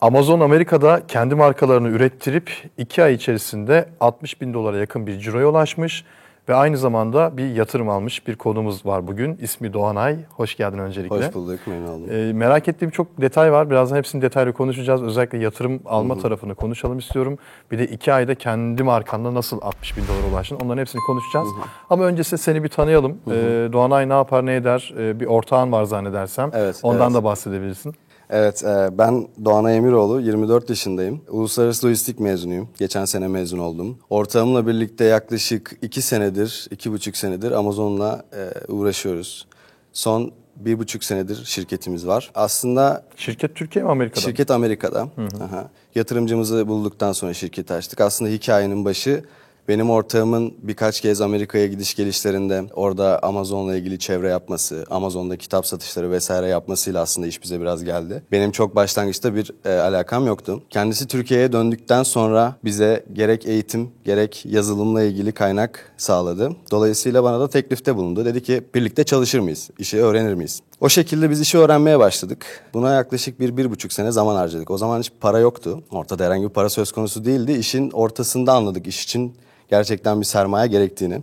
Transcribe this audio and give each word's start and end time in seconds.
Amazon 0.00 0.40
Amerika'da 0.40 1.02
kendi 1.08 1.34
markalarını 1.34 1.88
ürettirip 1.88 2.50
2 2.78 3.02
ay 3.02 3.14
içerisinde 3.14 3.88
60 4.00 4.40
bin 4.40 4.54
dolara 4.54 4.78
yakın 4.78 5.06
bir 5.06 5.18
ciroya 5.18 5.48
ulaşmış 5.48 6.04
ve 6.48 6.54
aynı 6.54 6.78
zamanda 6.78 7.36
bir 7.36 7.54
yatırım 7.54 7.88
almış 7.88 8.26
bir 8.26 8.36
konumuz 8.36 8.86
var 8.86 9.06
bugün. 9.06 9.38
İsmi 9.42 9.72
Doğanay. 9.72 10.16
Hoş 10.30 10.56
geldin 10.56 10.78
öncelikle. 10.78 11.16
Hoş 11.16 11.34
bulduk, 11.34 11.60
memnun 11.66 11.88
oldum. 11.88 12.08
Ee, 12.10 12.32
merak 12.32 12.68
ettiğim 12.68 12.90
çok 12.90 13.20
detay 13.20 13.52
var. 13.52 13.70
Birazdan 13.70 13.96
hepsini 13.96 14.22
detaylı 14.22 14.52
konuşacağız. 14.52 15.02
Özellikle 15.02 15.38
yatırım 15.38 15.80
alma 15.84 16.18
tarafını 16.18 16.54
konuşalım 16.54 16.98
istiyorum. 16.98 17.38
Bir 17.70 17.78
de 17.78 17.86
iki 17.86 18.12
ayda 18.12 18.34
kendi 18.34 18.82
markanla 18.82 19.34
nasıl 19.34 19.60
60 19.62 19.96
bin 19.96 20.02
dolara 20.02 20.32
ulaştın 20.32 20.56
onların 20.64 20.80
hepsini 20.80 21.00
konuşacağız. 21.06 21.48
Ama 21.90 22.04
öncesinde 22.04 22.40
seni 22.40 22.64
bir 22.64 22.68
tanıyalım. 22.68 23.18
Ee, 23.30 23.32
Doğanay 23.72 24.08
ne 24.08 24.12
yapar 24.12 24.46
ne 24.46 24.54
eder? 24.54 24.94
Ee, 24.98 25.20
bir 25.20 25.26
ortağın 25.26 25.72
var 25.72 25.84
zannedersem. 25.84 26.50
Evet, 26.54 26.80
Ondan 26.82 27.06
evet. 27.06 27.14
da 27.14 27.24
bahsedebilirsin. 27.24 27.94
Evet, 28.30 28.64
e, 28.64 28.98
ben 28.98 29.28
Doğanay 29.44 29.76
Emiroğlu, 29.76 30.20
24 30.20 30.70
yaşındayım. 30.70 31.20
Uluslararası 31.28 31.86
Lojistik 31.86 32.20
mezunuyum. 32.20 32.68
Geçen 32.78 33.04
sene 33.04 33.28
mezun 33.28 33.58
oldum. 33.58 33.98
Ortağımla 34.10 34.66
birlikte 34.66 35.04
yaklaşık 35.04 35.78
2 35.82 36.02
senedir, 36.02 36.68
2,5 36.70 37.16
senedir 37.16 37.50
Amazon'la 37.50 38.24
e, 38.32 38.72
uğraşıyoruz. 38.72 39.46
Son 39.92 40.32
bir 40.56 40.78
buçuk 40.78 41.04
senedir 41.04 41.44
şirketimiz 41.44 42.06
var. 42.06 42.30
Aslında 42.34 43.04
Şirket 43.16 43.54
Türkiye 43.54 43.84
mi 43.84 43.90
Amerika'da? 43.90 44.20
Şirket 44.20 44.50
Amerika'da. 44.50 45.08
Aha. 45.40 45.70
Yatırımcımızı 45.94 46.68
bulduktan 46.68 47.12
sonra 47.12 47.34
şirketi 47.34 47.74
açtık. 47.74 48.00
Aslında 48.00 48.30
hikayenin 48.30 48.84
başı 48.84 49.24
benim 49.68 49.90
ortağımın 49.90 50.54
birkaç 50.62 51.00
kez 51.00 51.20
Amerika'ya 51.20 51.66
gidiş 51.66 51.94
gelişlerinde 51.94 52.64
orada 52.74 53.18
Amazon'la 53.22 53.76
ilgili 53.76 53.98
çevre 53.98 54.28
yapması, 54.28 54.84
Amazon'da 54.90 55.36
kitap 55.36 55.66
satışları 55.66 56.10
vesaire 56.10 56.46
yapmasıyla 56.46 57.02
aslında 57.02 57.26
iş 57.26 57.42
bize 57.42 57.60
biraz 57.60 57.84
geldi. 57.84 58.22
Benim 58.32 58.50
çok 58.50 58.76
başlangıçta 58.76 59.34
bir 59.34 59.50
e, 59.64 59.70
alakam 59.70 60.26
yoktu. 60.26 60.62
Kendisi 60.70 61.08
Türkiye'ye 61.08 61.52
döndükten 61.52 62.02
sonra 62.02 62.56
bize 62.64 63.04
gerek 63.12 63.46
eğitim 63.46 63.90
gerek 64.04 64.46
yazılımla 64.46 65.02
ilgili 65.02 65.32
kaynak 65.32 65.92
sağladı. 65.96 66.50
Dolayısıyla 66.70 67.24
bana 67.24 67.40
da 67.40 67.48
teklifte 67.48 67.96
bulundu. 67.96 68.24
Dedi 68.24 68.42
ki 68.42 68.62
birlikte 68.74 69.04
çalışır 69.04 69.38
mıyız? 69.38 69.70
İşi 69.78 70.02
öğrenir 70.02 70.34
miyiz? 70.34 70.60
O 70.80 70.88
şekilde 70.88 71.30
biz 71.30 71.40
işi 71.40 71.58
öğrenmeye 71.58 71.98
başladık. 71.98 72.64
Buna 72.74 72.94
yaklaşık 72.94 73.40
bir, 73.40 73.56
bir 73.56 73.70
buçuk 73.70 73.92
sene 73.92 74.12
zaman 74.12 74.36
harcadık. 74.36 74.70
O 74.70 74.78
zaman 74.78 75.00
hiç 75.00 75.12
para 75.20 75.38
yoktu. 75.38 75.82
Ortada 75.90 76.24
herhangi 76.24 76.44
bir 76.44 76.48
para 76.48 76.68
söz 76.68 76.92
konusu 76.92 77.24
değildi. 77.24 77.52
İşin 77.52 77.90
ortasında 77.90 78.52
anladık 78.52 78.86
iş 78.86 79.04
için 79.04 79.34
gerçekten 79.68 80.20
bir 80.20 80.26
sermaye 80.26 80.68
gerektiğini. 80.68 81.22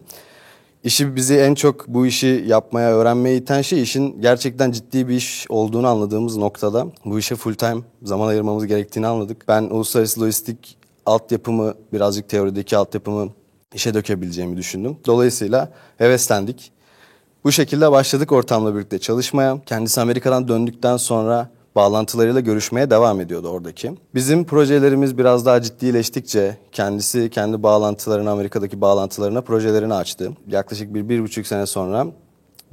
İşi 0.84 1.16
bizi 1.16 1.36
en 1.36 1.56
çok 1.56 1.88
bu 1.88 2.06
işi 2.06 2.44
yapmaya, 2.48 2.92
öğrenmeye 2.94 3.38
iten 3.38 3.62
şey 3.62 3.82
işin 3.82 4.22
gerçekten 4.22 4.72
ciddi 4.72 5.08
bir 5.08 5.16
iş 5.16 5.46
olduğunu 5.50 5.88
anladığımız 5.88 6.38
noktada 6.38 6.88
bu 7.06 7.20
işe 7.20 7.36
full 7.36 7.54
time 7.54 7.82
zaman 8.04 8.28
ayırmamız 8.28 8.68
gerektiğini 8.68 9.08
anladık. 9.08 9.46
Ben 9.48 9.64
uluslararası 9.64 10.22
lojistik 10.22 10.78
altyapımı, 11.06 11.74
birazcık 11.94 12.30
teorideki 12.30 12.78
altyapımı 12.78 13.30
işe 13.74 13.94
dökebileceğimi 13.94 14.58
düşündüm. 14.58 14.98
Dolayısıyla 15.06 15.70
heveslendik. 15.98 16.72
Bu 17.44 17.52
şekilde 17.52 17.92
başladık 17.92 18.32
ortamla 18.32 18.76
birlikte 18.76 19.00
çalışmaya. 19.00 19.62
Kendisi 19.66 20.02
Amerika'dan 20.02 20.48
döndükten 20.48 20.98
sonra 20.98 21.50
bağlantılarıyla 21.76 22.40
görüşmeye 22.40 22.90
devam 22.90 23.22
ediyordu 23.22 23.48
oradaki. 23.48 23.92
Bizim 24.16 24.46
projelerimiz 24.46 25.18
biraz 25.18 25.46
daha 25.46 25.62
ciddileştikçe 25.62 26.58
kendisi 26.72 27.30
kendi 27.30 27.64
bağlantılarını, 27.64 28.30
Amerika'daki 28.30 28.82
bağlantılarına 28.82 29.42
projelerini 29.42 29.94
açtı. 29.94 30.32
Yaklaşık 30.48 30.94
bir, 30.94 31.10
bir 31.10 31.24
buçuk 31.24 31.48
sene 31.48 31.66
sonra 31.66 32.08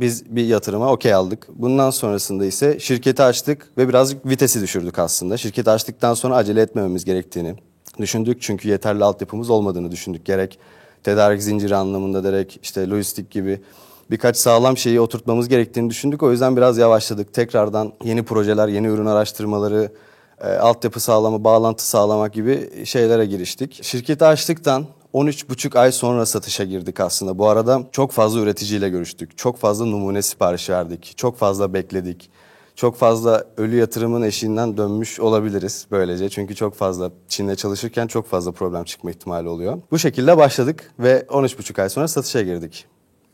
biz 0.00 0.36
bir 0.36 0.44
yatırıma 0.44 0.92
okey 0.92 1.14
aldık. 1.14 1.48
Bundan 1.54 1.90
sonrasında 1.90 2.44
ise 2.44 2.80
şirketi 2.80 3.22
açtık 3.22 3.70
ve 3.78 3.88
birazcık 3.88 4.26
vitesi 4.26 4.60
düşürdük 4.60 4.98
aslında. 4.98 5.36
Şirketi 5.36 5.70
açtıktan 5.70 6.14
sonra 6.14 6.36
acele 6.36 6.60
etmememiz 6.60 7.04
gerektiğini 7.04 7.54
düşündük. 7.98 8.42
Çünkü 8.42 8.68
yeterli 8.68 9.04
altyapımız 9.04 9.50
olmadığını 9.50 9.90
düşündük. 9.90 10.24
Gerek 10.24 10.58
tedarik 11.04 11.42
zinciri 11.42 11.76
anlamında 11.76 12.20
gerek 12.20 12.58
işte 12.62 12.90
lojistik 12.90 13.30
gibi 13.30 13.60
birkaç 14.10 14.36
sağlam 14.36 14.76
şeyi 14.76 15.00
oturtmamız 15.00 15.48
gerektiğini 15.48 15.90
düşündük. 15.90 16.22
O 16.22 16.30
yüzden 16.30 16.56
biraz 16.56 16.78
yavaşladık. 16.78 17.34
Tekrardan 17.34 17.92
yeni 18.04 18.22
projeler, 18.22 18.68
yeni 18.68 18.86
ürün 18.86 19.06
araştırmaları, 19.06 19.92
e, 20.40 20.48
altyapı 20.48 21.00
sağlama, 21.00 21.44
bağlantı 21.44 21.88
sağlamak 21.88 22.32
gibi 22.32 22.86
şeylere 22.86 23.26
giriştik. 23.26 23.84
Şirketi 23.84 24.24
açtıktan 24.24 24.86
13,5 25.12 25.78
ay 25.78 25.92
sonra 25.92 26.26
satışa 26.26 26.64
girdik 26.64 27.00
aslında. 27.00 27.38
Bu 27.38 27.48
arada 27.48 27.82
çok 27.92 28.12
fazla 28.12 28.40
üreticiyle 28.40 28.88
görüştük. 28.88 29.38
Çok 29.38 29.58
fazla 29.58 29.86
numune 29.86 30.22
sipariş 30.22 30.70
verdik. 30.70 31.12
Çok 31.16 31.38
fazla 31.38 31.74
bekledik. 31.74 32.30
Çok 32.74 32.96
fazla 32.96 33.44
ölü 33.56 33.76
yatırımın 33.76 34.22
eşiğinden 34.22 34.76
dönmüş 34.76 35.20
olabiliriz 35.20 35.86
böylece. 35.90 36.28
Çünkü 36.28 36.54
çok 36.54 36.74
fazla 36.74 37.10
Çin'le 37.28 37.54
çalışırken 37.54 38.06
çok 38.06 38.26
fazla 38.26 38.52
problem 38.52 38.84
çıkma 38.84 39.10
ihtimali 39.10 39.48
oluyor. 39.48 39.78
Bu 39.90 39.98
şekilde 39.98 40.36
başladık 40.36 40.92
ve 40.98 41.26
13,5 41.28 41.82
ay 41.82 41.88
sonra 41.88 42.08
satışa 42.08 42.42
girdik. 42.42 42.86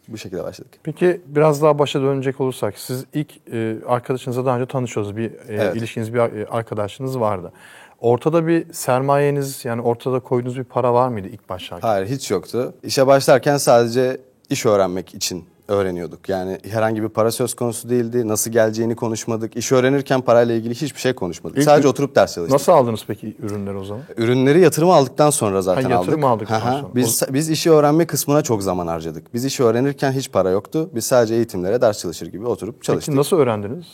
Bu 0.09 0.19
şekilde 0.19 0.45
başladık. 0.45 0.71
Peki 0.83 1.21
biraz 1.27 1.63
daha 1.63 1.79
başa 1.79 2.01
dönecek 2.03 2.41
olursak 2.41 2.79
siz 2.79 3.05
ilk 3.15 3.31
e, 3.53 3.77
arkadaşınızla 3.87 4.47
daha 4.47 4.57
önce 4.57 4.67
tanışıyoruz. 4.67 5.17
Bir 5.17 5.31
e, 5.31 5.37
Evet. 5.49 5.77
ilişkiniz, 5.77 6.15
bir 6.15 6.19
e, 6.19 6.47
arkadaşınız 6.47 7.21
vardı. 7.21 7.53
Ortada 8.01 8.47
bir 8.47 8.73
sermayeniz 8.73 9.65
yani 9.65 9.83
ortada 9.83 10.21
koyduğunuz 10.21 10.59
bir 10.59 10.65
para 10.65 10.95
var 10.95 11.09
mıydı 11.09 11.29
ilk 11.29 11.49
başlarken? 11.49 11.89
Hayır 11.89 12.07
hiç 12.07 12.31
yoktu. 12.31 12.75
İşe 12.83 13.07
başlarken 13.07 13.57
sadece 13.57 14.21
iş 14.51 14.67
öğrenmek 14.67 15.15
için 15.15 15.45
öğreniyorduk. 15.69 16.29
Yani 16.29 16.59
herhangi 16.71 17.03
bir 17.03 17.09
para 17.09 17.33
söz 17.33 17.55
konusu 17.55 17.89
değildi. 17.91 18.29
Nasıl 18.29 18.51
geleceğini 18.51 18.97
konuşmadık. 18.97 19.57
İş 19.57 19.73
öğrenirken 19.73 20.21
parayla 20.21 20.55
ilgili 20.55 20.75
hiçbir 20.75 21.01
şey 21.01 21.13
konuşmadık. 21.13 21.59
İlk- 21.59 21.65
sadece 21.65 21.89
oturup 21.89 22.17
ders 22.17 22.35
çalıştık. 22.35 22.53
Nasıl 22.53 22.73
aldınız 22.73 23.01
peki 23.07 23.37
ürünleri 23.43 23.77
o 23.77 23.85
zaman? 23.85 24.03
Ürünleri 24.17 24.61
yatırıma 24.61 24.95
aldıktan 24.95 25.31
sonra 25.31 25.63
zaten 25.63 25.83
Ha, 25.83 25.91
yatırım 25.91 26.25
aldık. 26.25 26.51
aldıktan 26.51 26.81
sonra. 26.81 26.95
Biz, 26.95 27.23
biz 27.31 27.51
işi 27.51 27.71
öğrenme 27.71 28.07
kısmına 28.07 28.43
çok 28.43 28.63
zaman 28.63 28.87
harcadık. 28.87 29.35
Biz 29.35 29.45
işi 29.45 29.63
öğrenirken 29.65 30.13
hiç 30.13 30.33
para 30.33 30.51
yoktu. 30.51 30.91
Biz 30.95 31.05
sadece 31.05 31.35
eğitimlere 31.35 31.81
ders 31.81 31.99
çalışır 31.99 32.27
gibi 32.27 32.47
oturup 32.47 32.83
çalıştık. 32.83 33.07
Peki 33.13 33.19
nasıl 33.19 33.37
öğrendiniz? 33.37 33.87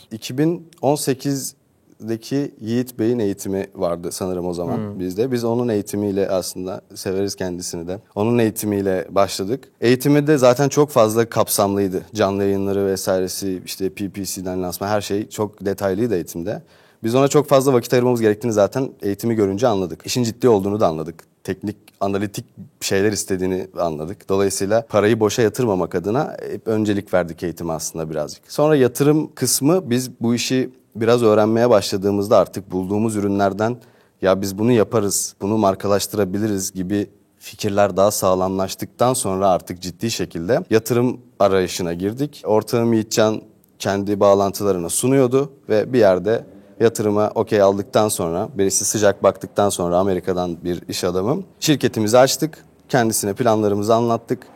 2018'deki 2.03 2.51
Yiğit 2.61 2.99
Bey'in 2.99 3.19
eğitimi 3.19 3.67
vardı 3.75 4.11
sanırım 4.11 4.47
o 4.47 4.53
zaman 4.53 4.77
Hmm. 4.77 4.99
bizde. 4.99 5.31
Biz 5.31 5.43
onun 5.43 5.67
eğitimiyle 5.69 6.29
aslında 6.29 6.81
severiz 6.95 7.35
kendisini 7.35 7.87
de. 7.87 7.99
Onun 8.15 8.37
eğitimiyle 8.37 9.07
başladık. 9.09 9.71
Eğitimi 9.81 10.27
de 10.27 10.37
zaten 10.37 10.69
çok 10.69 10.89
fazla 10.89 11.29
kapsamlıydı. 11.29 12.01
Canlı 12.15 12.43
yayınları 12.43 12.85
vesairesi 12.85 13.61
işte 13.65 13.89
PPC'den 13.89 14.63
lansman 14.63 14.87
her 14.87 15.01
şey 15.01 15.29
çok 15.29 15.65
detaylıydı 15.65 16.15
eğitimde. 16.15 16.61
Biz 17.03 17.15
ona 17.15 17.27
çok 17.27 17.47
fazla 17.49 17.73
vakit 17.73 17.93
ayırmamız 17.93 18.21
gerektiğini 18.21 18.53
zaten 18.53 18.89
eğitimi 19.01 19.35
görünce 19.35 19.67
anladık. 19.67 20.01
İşin 20.05 20.23
ciddi 20.23 20.49
olduğunu 20.49 20.79
da 20.79 20.87
anladık. 20.87 21.23
Teknik, 21.43 21.77
analitik 21.99 22.45
şeyler 22.81 23.11
istediğini 23.11 23.67
anladık. 23.79 24.29
Dolayısıyla 24.29 24.85
parayı 24.89 25.19
boşa 25.19 25.41
yatırmamak 25.41 25.95
adına 25.95 26.37
hep 26.51 26.67
öncelik 26.67 27.13
verdik 27.13 27.43
eğitime 27.43 27.73
aslında 27.73 28.09
birazcık. 28.09 28.51
Sonra 28.51 28.75
yatırım 28.75 29.29
kısmı 29.35 29.89
biz 29.89 30.11
bu 30.21 30.35
işi 30.35 30.69
biraz 30.95 31.23
öğrenmeye 31.23 31.69
başladığımızda 31.69 32.37
artık 32.37 32.71
bulduğumuz 32.71 33.15
ürünlerden 33.15 33.77
ya 34.21 34.41
biz 34.41 34.57
bunu 34.57 34.71
yaparız, 34.71 35.35
bunu 35.41 35.57
markalaştırabiliriz 35.57 36.71
gibi 36.71 37.09
fikirler 37.39 37.97
daha 37.97 38.11
sağlamlaştıktan 38.11 39.13
sonra 39.13 39.49
artık 39.49 39.81
ciddi 39.81 40.11
şekilde 40.11 40.63
yatırım 40.69 41.17
arayışına 41.39 41.93
girdik. 41.93 42.43
Ortağım 42.45 42.93
Yiğitcan 42.93 43.41
kendi 43.79 44.19
bağlantılarını 44.19 44.89
sunuyordu 44.89 45.51
ve 45.69 45.93
bir 45.93 45.99
yerde 45.99 46.45
yatırıma 46.79 47.31
okey 47.35 47.61
aldıktan 47.61 48.09
sonra, 48.09 48.49
birisi 48.57 48.85
sıcak 48.85 49.23
baktıktan 49.23 49.69
sonra 49.69 49.97
Amerika'dan 49.97 50.63
bir 50.63 50.81
iş 50.87 51.03
adamım. 51.03 51.43
Şirketimizi 51.59 52.17
açtık, 52.17 52.65
kendisine 52.89 53.33
planlarımızı 53.33 53.95
anlattık. 53.95 54.52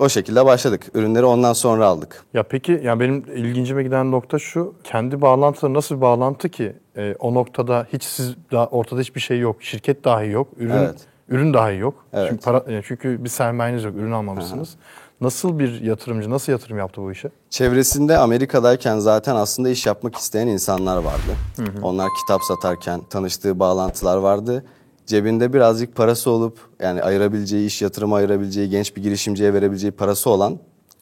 O 0.00 0.08
şekilde 0.08 0.44
başladık. 0.46 0.86
Ürünleri 0.94 1.24
ondan 1.24 1.52
sonra 1.52 1.86
aldık. 1.86 2.24
Ya 2.34 2.42
peki 2.42 2.80
yani 2.84 3.00
benim 3.00 3.24
ilgincime 3.36 3.82
giden 3.82 4.10
nokta 4.10 4.38
şu. 4.38 4.74
Kendi 4.84 5.20
bağlantıları 5.20 5.74
nasıl 5.74 5.96
bir 5.96 6.00
bağlantı 6.00 6.48
ki 6.48 6.72
e, 6.96 7.14
o 7.18 7.34
noktada 7.34 7.86
hiç 7.92 8.04
siz 8.04 8.36
daha 8.52 8.66
ortada 8.66 9.00
hiçbir 9.00 9.20
şey 9.20 9.38
yok. 9.38 9.62
Şirket 9.62 10.04
dahi 10.04 10.30
yok. 10.30 10.48
Ürün 10.56 10.70
Evet. 10.70 10.94
ürün 11.28 11.54
dahi 11.54 11.76
yok. 11.76 11.94
Evet. 12.12 12.26
Çünkü 12.30 12.42
para 12.44 12.58
e, 12.72 12.82
çünkü 12.86 13.24
bir 13.24 13.28
sermayeniz 13.28 13.84
yok. 13.84 13.94
Ürün 13.96 14.12
almamışsınız. 14.12 14.76
Nasıl 15.20 15.58
bir 15.58 15.80
yatırımcı 15.80 16.30
nasıl 16.30 16.52
yatırım 16.52 16.78
yaptı 16.78 17.02
bu 17.02 17.12
işe? 17.12 17.30
Çevresinde 17.50 18.18
Amerika'dayken 18.18 18.98
zaten 18.98 19.36
aslında 19.36 19.68
iş 19.68 19.86
yapmak 19.86 20.16
isteyen 20.16 20.46
insanlar 20.46 20.96
vardı. 20.96 21.36
Onlar 21.82 22.08
kitap 22.20 22.40
satarken 22.42 23.00
tanıştığı 23.10 23.58
bağlantılar 23.58 24.16
vardı. 24.16 24.64
Cebinde 25.10 25.52
birazcık 25.52 25.96
parası 25.96 26.30
olup 26.30 26.58
yani 26.80 27.02
ayırabileceği, 27.02 27.66
iş 27.66 27.82
yatırıma 27.82 28.16
ayırabileceği, 28.16 28.70
genç 28.70 28.96
bir 28.96 29.02
girişimciye 29.02 29.54
verebileceği 29.54 29.90
parası 29.90 30.30
olan 30.30 30.58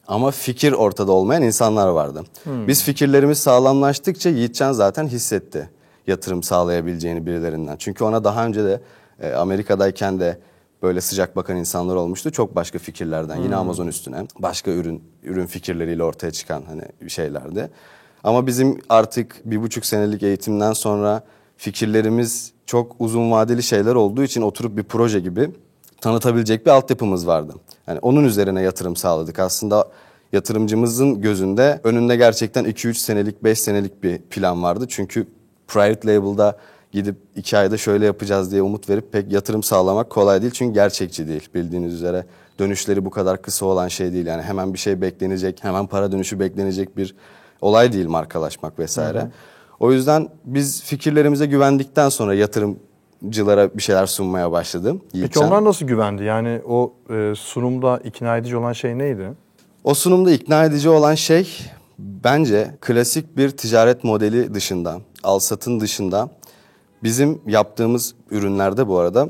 ama 0.07 0.31
fikir 0.31 0.71
ortada 0.71 1.11
olmayan 1.11 1.41
insanlar 1.43 1.87
vardı. 1.87 2.23
Biz 2.45 2.83
fikirlerimiz 2.83 3.39
sağlamlaştıkça 3.39 4.29
Yiğitcan 4.29 4.71
zaten 4.71 5.07
hissetti 5.07 5.69
yatırım 6.07 6.43
sağlayabileceğini 6.43 7.25
birilerinden. 7.25 7.75
Çünkü 7.77 8.03
ona 8.03 8.23
daha 8.23 8.45
önce 8.45 8.63
de 8.63 8.81
e, 9.21 9.31
Amerika'dayken 9.31 10.19
de 10.19 10.39
böyle 10.83 11.01
sıcak 11.01 11.35
bakan 11.35 11.57
insanlar 11.57 11.95
olmuştu. 11.95 12.31
Çok 12.31 12.55
başka 12.55 12.79
fikirlerden 12.79 13.37
yine 13.37 13.55
Amazon 13.55 13.87
üstüne 13.87 14.25
başka 14.39 14.71
ürün 14.71 15.03
ürün 15.23 15.45
fikirleriyle 15.45 16.03
ortaya 16.03 16.31
çıkan 16.31 16.63
hani 16.67 17.09
şeylerdi. 17.09 17.69
Ama 18.23 18.47
bizim 18.47 18.81
artık 18.89 19.41
bir 19.45 19.61
buçuk 19.61 19.85
senelik 19.85 20.23
eğitimden 20.23 20.73
sonra 20.73 21.23
fikirlerimiz 21.57 22.53
çok 22.69 22.95
uzun 22.99 23.31
vadeli 23.31 23.63
şeyler 23.63 23.95
olduğu 23.95 24.23
için 24.23 24.41
oturup 24.41 24.77
bir 24.77 24.83
proje 24.83 25.19
gibi 25.19 25.49
tanıtabilecek 26.01 26.65
bir 26.65 26.71
altyapımız 26.71 27.27
vardı. 27.27 27.53
Yani 27.87 27.99
onun 27.99 28.23
üzerine 28.23 28.61
yatırım 28.61 28.95
sağladık. 28.95 29.39
Aslında 29.39 29.87
yatırımcımızın 30.33 31.21
gözünde 31.21 31.81
önünde 31.83 32.15
gerçekten 32.15 32.65
2-3 32.65 32.93
senelik, 32.93 33.43
5 33.43 33.59
senelik 33.59 34.03
bir 34.03 34.17
plan 34.17 34.63
vardı. 34.63 34.85
Çünkü 34.89 35.27
private 35.67 36.07
label'da 36.07 36.57
gidip 36.91 37.15
2 37.35 37.57
ayda 37.57 37.77
şöyle 37.77 38.05
yapacağız 38.05 38.51
diye 38.51 38.61
umut 38.61 38.89
verip 38.89 39.11
pek 39.11 39.31
yatırım 39.31 39.63
sağlamak 39.63 40.09
kolay 40.09 40.41
değil. 40.41 40.53
Çünkü 40.55 40.73
gerçekçi 40.73 41.27
değil 41.27 41.49
bildiğiniz 41.55 41.93
üzere. 41.93 42.25
Dönüşleri 42.59 43.05
bu 43.05 43.09
kadar 43.09 43.41
kısa 43.41 43.65
olan 43.65 43.87
şey 43.87 44.13
değil. 44.13 44.25
Yani 44.25 44.41
hemen 44.41 44.73
bir 44.73 44.79
şey 44.79 45.01
beklenecek, 45.01 45.63
hemen 45.63 45.87
para 45.87 46.11
dönüşü 46.11 46.39
beklenecek 46.39 46.97
bir 46.97 47.15
olay 47.61 47.93
değil 47.93 48.07
markalaşmak 48.07 48.79
vesaire. 48.79 49.31
O 49.79 49.91
yüzden 49.91 50.29
biz 50.45 50.83
fikirlerimize 50.83 51.45
güvendikten 51.45 52.09
sonra 52.09 52.33
yatırımcılara 52.33 53.77
bir 53.77 53.81
şeyler 53.81 54.05
sunmaya 54.05 54.51
başladım. 54.51 55.01
Peki 55.03 55.17
Yiğitcan. 55.17 55.47
onlar 55.47 55.65
nasıl 55.65 55.85
güvendi? 55.85 56.23
Yani 56.23 56.61
o 56.67 56.93
e, 57.09 57.33
sunumda 57.35 57.97
ikna 57.97 58.37
edici 58.37 58.57
olan 58.57 58.73
şey 58.73 58.97
neydi? 58.97 59.33
O 59.83 59.93
sunumda 59.93 60.31
ikna 60.31 60.65
edici 60.65 60.89
olan 60.89 61.15
şey 61.15 61.59
bence 61.99 62.77
klasik 62.81 63.37
bir 63.37 63.49
ticaret 63.49 64.03
modeli 64.03 64.53
dışında, 64.53 64.97
al 65.23 65.39
satın 65.39 65.79
dışında 65.79 66.29
bizim 67.03 67.41
yaptığımız 67.47 68.15
ürünlerde 68.31 68.87
bu 68.87 68.99
arada 68.99 69.29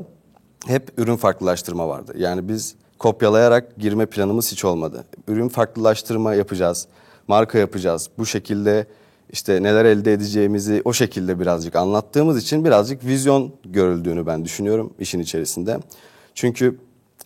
hep 0.66 0.92
ürün 0.96 1.16
farklılaştırma 1.16 1.88
vardı. 1.88 2.12
Yani 2.16 2.48
biz 2.48 2.74
kopyalayarak 2.98 3.76
girme 3.78 4.06
planımız 4.06 4.52
hiç 4.52 4.64
olmadı. 4.64 5.04
Ürün 5.28 5.48
farklılaştırma 5.48 6.34
yapacağız, 6.34 6.86
marka 7.28 7.58
yapacağız. 7.58 8.10
Bu 8.18 8.26
şekilde 8.26 8.86
işte 9.32 9.62
neler 9.62 9.84
elde 9.84 10.12
edeceğimizi 10.12 10.82
o 10.84 10.92
şekilde 10.92 11.40
birazcık 11.40 11.76
anlattığımız 11.76 12.42
için 12.42 12.64
birazcık 12.64 13.04
vizyon 13.04 13.54
görüldüğünü 13.64 14.26
ben 14.26 14.44
düşünüyorum 14.44 14.94
işin 14.98 15.20
içerisinde. 15.20 15.78
Çünkü 16.34 16.78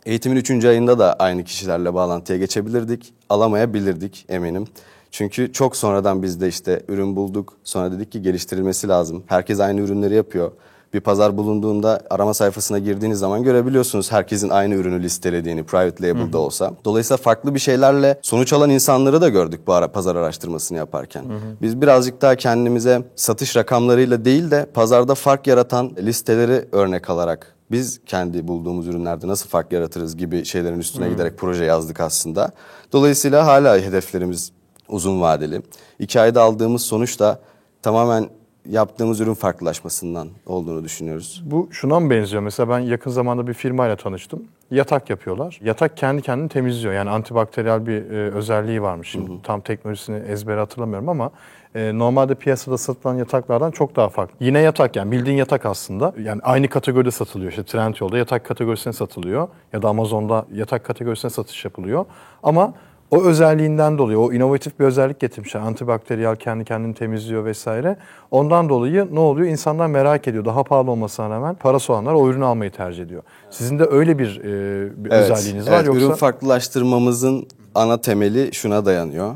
Eğitimin 0.06 0.36
3. 0.36 0.64
ayında 0.64 0.98
da 0.98 1.12
aynı 1.12 1.44
kişilerle 1.44 1.94
bağlantıya 1.94 2.38
geçebilirdik. 2.38 3.14
Alamayabilirdik 3.28 4.26
eminim. 4.28 4.66
Çünkü 5.10 5.52
çok 5.52 5.76
sonradan 5.76 6.22
biz 6.22 6.40
de 6.40 6.48
işte 6.48 6.82
ürün 6.88 7.16
bulduk. 7.16 7.56
Sonra 7.64 7.92
dedik 7.92 8.12
ki 8.12 8.22
geliştirilmesi 8.22 8.88
lazım. 8.88 9.24
Herkes 9.26 9.60
aynı 9.60 9.80
ürünleri 9.80 10.14
yapıyor. 10.14 10.52
Bir 10.94 11.00
pazar 11.00 11.36
bulunduğunda 11.36 12.00
arama 12.10 12.34
sayfasına 12.34 12.78
girdiğiniz 12.78 13.18
zaman 13.18 13.42
görebiliyorsunuz 13.42 14.12
herkesin 14.12 14.50
aynı 14.50 14.74
ürünü 14.74 15.02
listelediğini 15.02 15.64
private 15.64 16.08
label'da 16.08 16.38
olsa. 16.38 16.72
Dolayısıyla 16.84 17.16
farklı 17.16 17.54
bir 17.54 17.60
şeylerle 17.60 18.18
sonuç 18.22 18.52
alan 18.52 18.70
insanları 18.70 19.20
da 19.20 19.28
gördük 19.28 19.60
bu 19.66 19.72
ara 19.72 19.92
pazar 19.92 20.16
araştırmasını 20.16 20.78
yaparken. 20.78 21.24
Biz 21.62 21.80
birazcık 21.80 22.22
daha 22.22 22.34
kendimize 22.34 23.02
satış 23.16 23.56
rakamlarıyla 23.56 24.24
değil 24.24 24.50
de 24.50 24.66
pazarda 24.74 25.14
fark 25.14 25.46
yaratan 25.46 25.92
listeleri 25.98 26.68
örnek 26.72 27.10
alarak 27.10 27.54
biz 27.70 28.00
kendi 28.06 28.48
bulduğumuz 28.48 28.88
ürünlerde 28.88 29.28
nasıl 29.28 29.48
fark 29.48 29.72
yaratırız 29.72 30.16
gibi 30.16 30.44
şeylerin 30.44 30.78
üstüne 30.78 31.08
giderek 31.08 31.38
proje 31.38 31.64
yazdık 31.64 32.00
aslında. 32.00 32.50
Dolayısıyla 32.92 33.46
hala 33.46 33.78
hedeflerimiz 33.78 34.52
uzun 34.88 35.20
vadeli. 35.20 35.62
İki 35.98 36.20
ayda 36.20 36.42
aldığımız 36.42 36.82
sonuç 36.82 37.18
da 37.20 37.38
tamamen 37.82 38.28
yaptığımız 38.68 39.20
ürün 39.20 39.34
farklılaşmasından 39.34 40.28
olduğunu 40.46 40.84
düşünüyoruz. 40.84 41.42
Bu 41.46 41.68
şuna 41.70 42.00
mı 42.00 42.10
benziyor? 42.10 42.42
Mesela 42.42 42.68
ben 42.68 42.78
yakın 42.78 43.10
zamanda 43.10 43.46
bir 43.46 43.54
firmayla 43.54 43.96
tanıştım. 43.96 44.42
Yatak 44.70 45.10
yapıyorlar. 45.10 45.60
Yatak 45.62 45.96
kendi 45.96 46.22
kendini 46.22 46.48
temizliyor. 46.48 46.94
Yani 46.94 47.10
antibakteriyel 47.10 47.86
bir 47.86 48.10
e, 48.10 48.30
özelliği 48.30 48.82
varmış. 48.82 49.08
Şimdi 49.08 49.42
tam 49.42 49.60
teknolojisini 49.60 50.16
ezbere 50.28 50.60
hatırlamıyorum 50.60 51.08
ama 51.08 51.30
e, 51.74 51.98
normalde 51.98 52.34
piyasada 52.34 52.78
satılan 52.78 53.14
yataklardan 53.14 53.70
çok 53.70 53.96
daha 53.96 54.08
farklı. 54.08 54.36
Yine 54.40 54.60
yatak 54.60 54.96
yani 54.96 55.12
bildiğin 55.12 55.36
yatak 55.36 55.66
aslında. 55.66 56.12
Yani 56.22 56.40
aynı 56.42 56.68
kategoride 56.68 57.10
satılıyor. 57.10 57.50
İşte 57.50 57.64
Trendyol'da 57.64 58.18
yatak 58.18 58.44
kategorisine 58.44 58.92
satılıyor 58.92 59.48
ya 59.72 59.82
da 59.82 59.88
Amazon'da 59.88 60.46
yatak 60.52 60.84
kategorisine 60.84 61.30
satış 61.30 61.64
yapılıyor. 61.64 62.04
Ama 62.42 62.72
o 63.10 63.22
özelliğinden 63.22 63.98
dolayı, 63.98 64.18
o 64.18 64.32
inovatif 64.32 64.80
bir 64.80 64.84
özellik 64.84 65.20
getirmişler. 65.20 65.60
Antibakteriyel 65.60 66.36
kendi 66.36 66.64
kendini 66.64 66.94
temizliyor 66.94 67.44
vesaire. 67.44 67.96
Ondan 68.30 68.68
dolayı 68.68 69.08
ne 69.12 69.20
oluyor? 69.20 69.48
İnsanlar 69.48 69.86
merak 69.86 70.28
ediyor. 70.28 70.44
Daha 70.44 70.64
pahalı 70.64 70.90
olmasına 70.90 71.30
rağmen 71.30 71.54
parası 71.54 71.92
olanlar 71.92 72.14
o 72.14 72.28
ürünü 72.28 72.44
almayı 72.44 72.70
tercih 72.70 73.02
ediyor. 73.02 73.22
Sizin 73.50 73.78
de 73.78 73.84
öyle 73.90 74.18
bir, 74.18 74.40
e, 74.40 75.04
bir 75.04 75.10
özelliğiniz 75.10 75.70
var 75.70 75.76
evet, 75.76 75.86
yoksa? 75.86 76.06
Ürün 76.06 76.14
farklılaştırmamızın 76.14 77.46
ana 77.74 78.00
temeli 78.00 78.54
şuna 78.54 78.86
dayanıyor. 78.86 79.34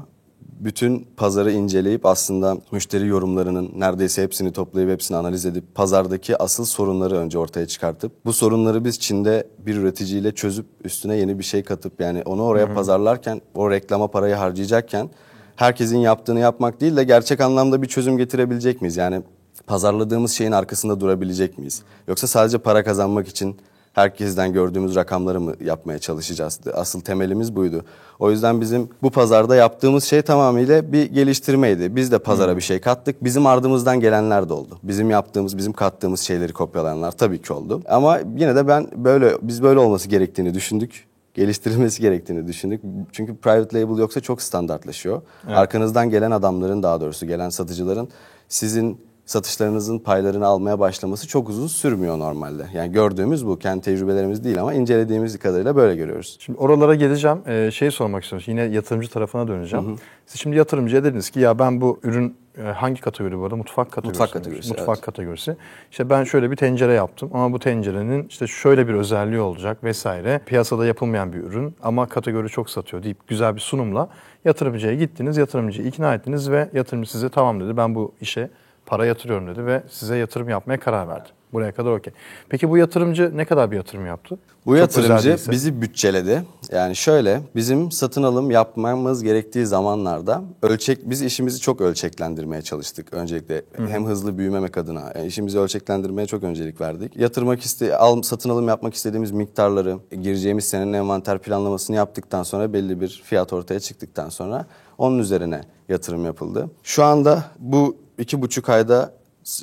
Bütün 0.61 1.09
pazarı 1.17 1.53
inceleyip 1.53 2.07
aslında 2.07 2.57
müşteri 2.73 3.07
yorumlarının 3.07 3.71
neredeyse 3.77 4.23
hepsini 4.23 4.53
toplayıp 4.53 4.91
hepsini 4.91 5.17
analiz 5.17 5.47
edip 5.47 5.75
pazardaki 5.75 6.43
asıl 6.43 6.65
sorunları 6.65 7.17
önce 7.17 7.39
ortaya 7.39 7.67
çıkartıp 7.67 8.13
bu 8.25 8.33
sorunları 8.33 8.85
biz 8.85 9.01
Çin'de 9.01 9.47
bir 9.59 9.77
üreticiyle 9.77 10.35
çözüp 10.35 10.67
üstüne 10.85 11.17
yeni 11.17 11.39
bir 11.39 11.45
şey 11.45 11.63
katıp 11.63 12.01
yani 12.01 12.23
onu 12.23 12.43
oraya 12.43 12.75
pazarlarken 12.75 13.41
o 13.55 13.71
reklama 13.71 14.09
parayı 14.09 14.35
harcayacakken 14.35 15.11
herkesin 15.57 15.99
yaptığını 15.99 16.41
yapmak 16.41 16.81
değil 16.81 16.97
de 16.97 17.05
gerçek 17.05 17.41
anlamda 17.41 17.83
bir 17.83 17.89
çözüm 17.89 18.19
getirebilecek 18.19 18.83
miyiz? 18.83 18.97
Yani 18.97 19.23
pazarladığımız 19.67 20.33
şeyin 20.33 20.53
arkasında 20.53 21.01
durabilecek 21.01 21.59
miyiz? 21.59 21.83
Yoksa 22.09 22.27
sadece 22.27 22.59
para 22.59 22.85
kazanmak 22.85 23.29
için 23.29 23.57
herkesten 23.99 24.53
gördüğümüz 24.53 24.97
rakamları 24.97 25.41
mı 25.41 25.55
yapmaya 25.65 25.99
çalışacağız? 25.99 26.61
Asıl 26.75 27.01
temelimiz 27.01 27.57
buydu. 27.57 27.85
O 28.19 28.31
yüzden 28.31 28.61
bizim 28.61 28.89
bu 29.03 29.11
pazarda 29.11 29.57
yaptığımız 29.57 30.05
şey 30.05 30.23
tamamıyla 30.23 30.93
bir 30.93 31.05
geliştirmeydi. 31.05 31.97
Biz 31.97 32.13
de 32.13 32.19
pazara 32.19 32.57
bir 32.57 32.63
şey 32.63 32.81
kattık. 32.81 33.25
Bizim 33.25 33.47
ardımızdan 33.47 34.01
gelenler 34.01 34.49
de 34.49 34.53
oldu. 34.53 34.79
Bizim 34.83 35.11
yaptığımız, 35.11 35.57
bizim 35.57 35.73
kattığımız 35.73 36.21
şeyleri 36.21 36.53
kopyalayanlar 36.53 37.13
tabii 37.13 37.43
ki 37.43 37.53
oldu. 37.53 37.83
Ama 37.89 38.19
yine 38.37 38.57
de 38.57 38.69
ben 38.69 38.87
böyle 38.97 39.33
biz 39.43 39.63
böyle 39.63 39.79
olması 39.79 40.09
gerektiğini 40.09 40.55
düşündük 40.55 41.09
geliştirilmesi 41.35 42.03
gerektiğini 42.03 42.49
düşündük. 42.49 42.83
Çünkü 43.13 43.37
private 43.37 43.81
label 43.81 43.99
yoksa 43.99 44.21
çok 44.21 44.43
standartlaşıyor. 44.43 45.23
Arkanızdan 45.49 46.11
gelen 46.11 46.31
adamların 46.31 46.83
daha 46.83 47.01
doğrusu 47.01 47.27
gelen 47.27 47.49
satıcıların 47.49 48.09
sizin 48.49 49.01
satışlarınızın 49.29 49.99
paylarını 49.99 50.47
almaya 50.47 50.81
başlaması 50.81 51.29
çok 51.29 51.49
uzun 51.49 51.67
sürmüyor 51.67 52.19
normalde. 52.19 52.67
Yani 52.75 52.93
gördüğümüz 52.93 53.47
bu 53.47 53.59
kendi 53.59 53.83
tecrübelerimiz 53.83 54.45
değil 54.45 54.61
ama 54.61 54.75
incelediğimiz 54.75 55.39
kadarıyla 55.39 55.77
böyle 55.77 55.97
görüyoruz. 55.97 56.37
Şimdi 56.41 56.59
oralara 56.59 56.95
geleceğim. 56.95 57.39
Ee, 57.47 57.71
şey 57.71 57.91
sormak 57.91 58.23
istiyorum. 58.23 58.45
Yine 58.49 58.63
yatırımcı 58.63 59.11
tarafına 59.11 59.49
döneceğim. 59.49 59.99
Siz 60.27 60.41
şimdi 60.41 60.57
yatırımcıya 60.57 61.05
dediniz 61.05 61.31
ki 61.31 61.41
ya 61.41 61.59
ben 61.59 61.81
bu 61.81 62.01
ürün 62.03 62.37
e, 62.59 62.63
hangi 62.63 63.01
kategori 63.01 63.39
bu 63.39 63.45
arada? 63.45 63.57
Mutfak 63.57 63.93
kategorisi. 63.93 64.21
Mutfak 64.21 64.33
kategorisi, 64.33 64.69
Mutfak 64.69 64.97
evet. 64.97 65.05
kategorisi. 65.05 65.57
İşte 65.91 66.11
ben 66.11 66.25
şöyle 66.25 66.51
bir 66.51 66.57
tencere 66.57 66.93
yaptım 66.93 67.31
ama 67.33 67.53
bu 67.53 67.59
tencerenin 67.59 68.27
işte 68.29 68.47
şöyle 68.47 68.89
bir 68.89 68.95
özelliği 68.95 69.41
olacak 69.41 69.85
vesaire. 69.85 70.41
Piyasada 70.47 70.87
yapılmayan 70.87 71.33
bir 71.33 71.39
ürün 71.39 71.75
ama 71.83 72.07
kategori 72.07 72.49
çok 72.49 72.71
satıyor 72.71 73.03
deyip 73.03 73.29
güzel 73.29 73.55
bir 73.55 73.61
sunumla 73.61 74.09
yatırımcıya 74.45 74.95
gittiniz. 74.95 75.37
Yatırımcıyı 75.37 75.89
ikna 75.89 76.15
ettiniz 76.15 76.51
ve 76.51 76.69
yatırımcı 76.73 77.11
size 77.11 77.29
tamam 77.29 77.61
dedi 77.61 77.77
ben 77.77 77.95
bu 77.95 78.15
işe 78.21 78.51
para 78.89 79.07
yatırıyorum 79.07 79.47
dedi 79.47 79.67
ve 79.67 79.83
size 79.91 80.17
yatırım 80.17 80.49
yapmaya 80.49 80.81
karar 80.81 81.09
verdi. 81.09 81.29
Buraya 81.53 81.73
kadar 81.73 81.91
okey. 81.91 82.13
Peki 82.49 82.71
bu 82.71 82.79
yatırımcı 82.79 83.33
ne 83.37 83.45
kadar 83.45 83.71
bir 83.71 83.77
yatırım 83.77 84.07
yaptı? 84.07 84.39
Bu 84.67 84.71
Çok 84.71 84.79
yatırımcı 84.79 85.37
bizi 85.51 85.83
bütçeledi. 85.83 86.43
Yani 86.73 86.97
şöyle 86.97 87.41
bizim 87.55 87.93
satın 87.93 88.23
alım 88.23 88.51
yapmamız 88.51 89.23
gerektiği 89.23 89.67
zamanlarda 89.67 90.43
ölçek 90.63 91.11
biz 91.11 91.23
işimizi 91.23 91.61
çok 91.61 91.81
ölçeklendirmeye 91.81 92.63
çalıştık. 92.63 93.13
Öncelikle 93.13 93.63
hem 93.89 94.07
hızlı 94.07 94.39
büyümemek 94.39 94.79
adına 94.79 95.13
yani 95.17 95.27
işimizi 95.27 95.59
ölçeklendirmeye 95.59 96.27
çok 96.27 96.43
öncelik 96.43 96.81
verdik. 96.81 97.17
Yatırmak 97.17 97.61
iste 97.61 97.97
al, 97.97 98.23
satın 98.23 98.51
alım 98.51 98.69
yapmak 98.69 98.95
istediğimiz 98.95 99.31
miktarları 99.31 99.99
gireceğimiz 100.23 100.65
senenin 100.65 100.93
envanter 100.93 101.39
planlamasını 101.39 101.97
yaptıktan 101.97 102.43
sonra 102.43 102.73
belli 102.73 103.01
bir 103.01 103.23
fiyat 103.25 103.53
ortaya 103.53 103.81
çıktıktan 103.81 104.29
sonra 104.29 104.67
onun 104.99 105.19
üzerine 105.19 105.61
yatırım 105.89 106.25
yapıldı. 106.25 106.71
Şu 106.83 107.05
anda 107.05 107.45
bu 107.59 107.97
iki 108.19 108.43
buçuk 108.43 108.69
ayda 108.69 109.13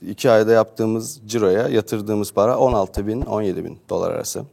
iki 0.01 0.31
ayda 0.31 0.51
yaptığımız 0.51 1.21
ciroya 1.25 1.67
yatırdığımız 1.67 2.33
para 2.33 2.57
16 2.57 3.07
bin 3.07 3.21
17 3.21 3.65
bin 3.65 3.79
dolar 3.89 4.11
arası 4.11 4.43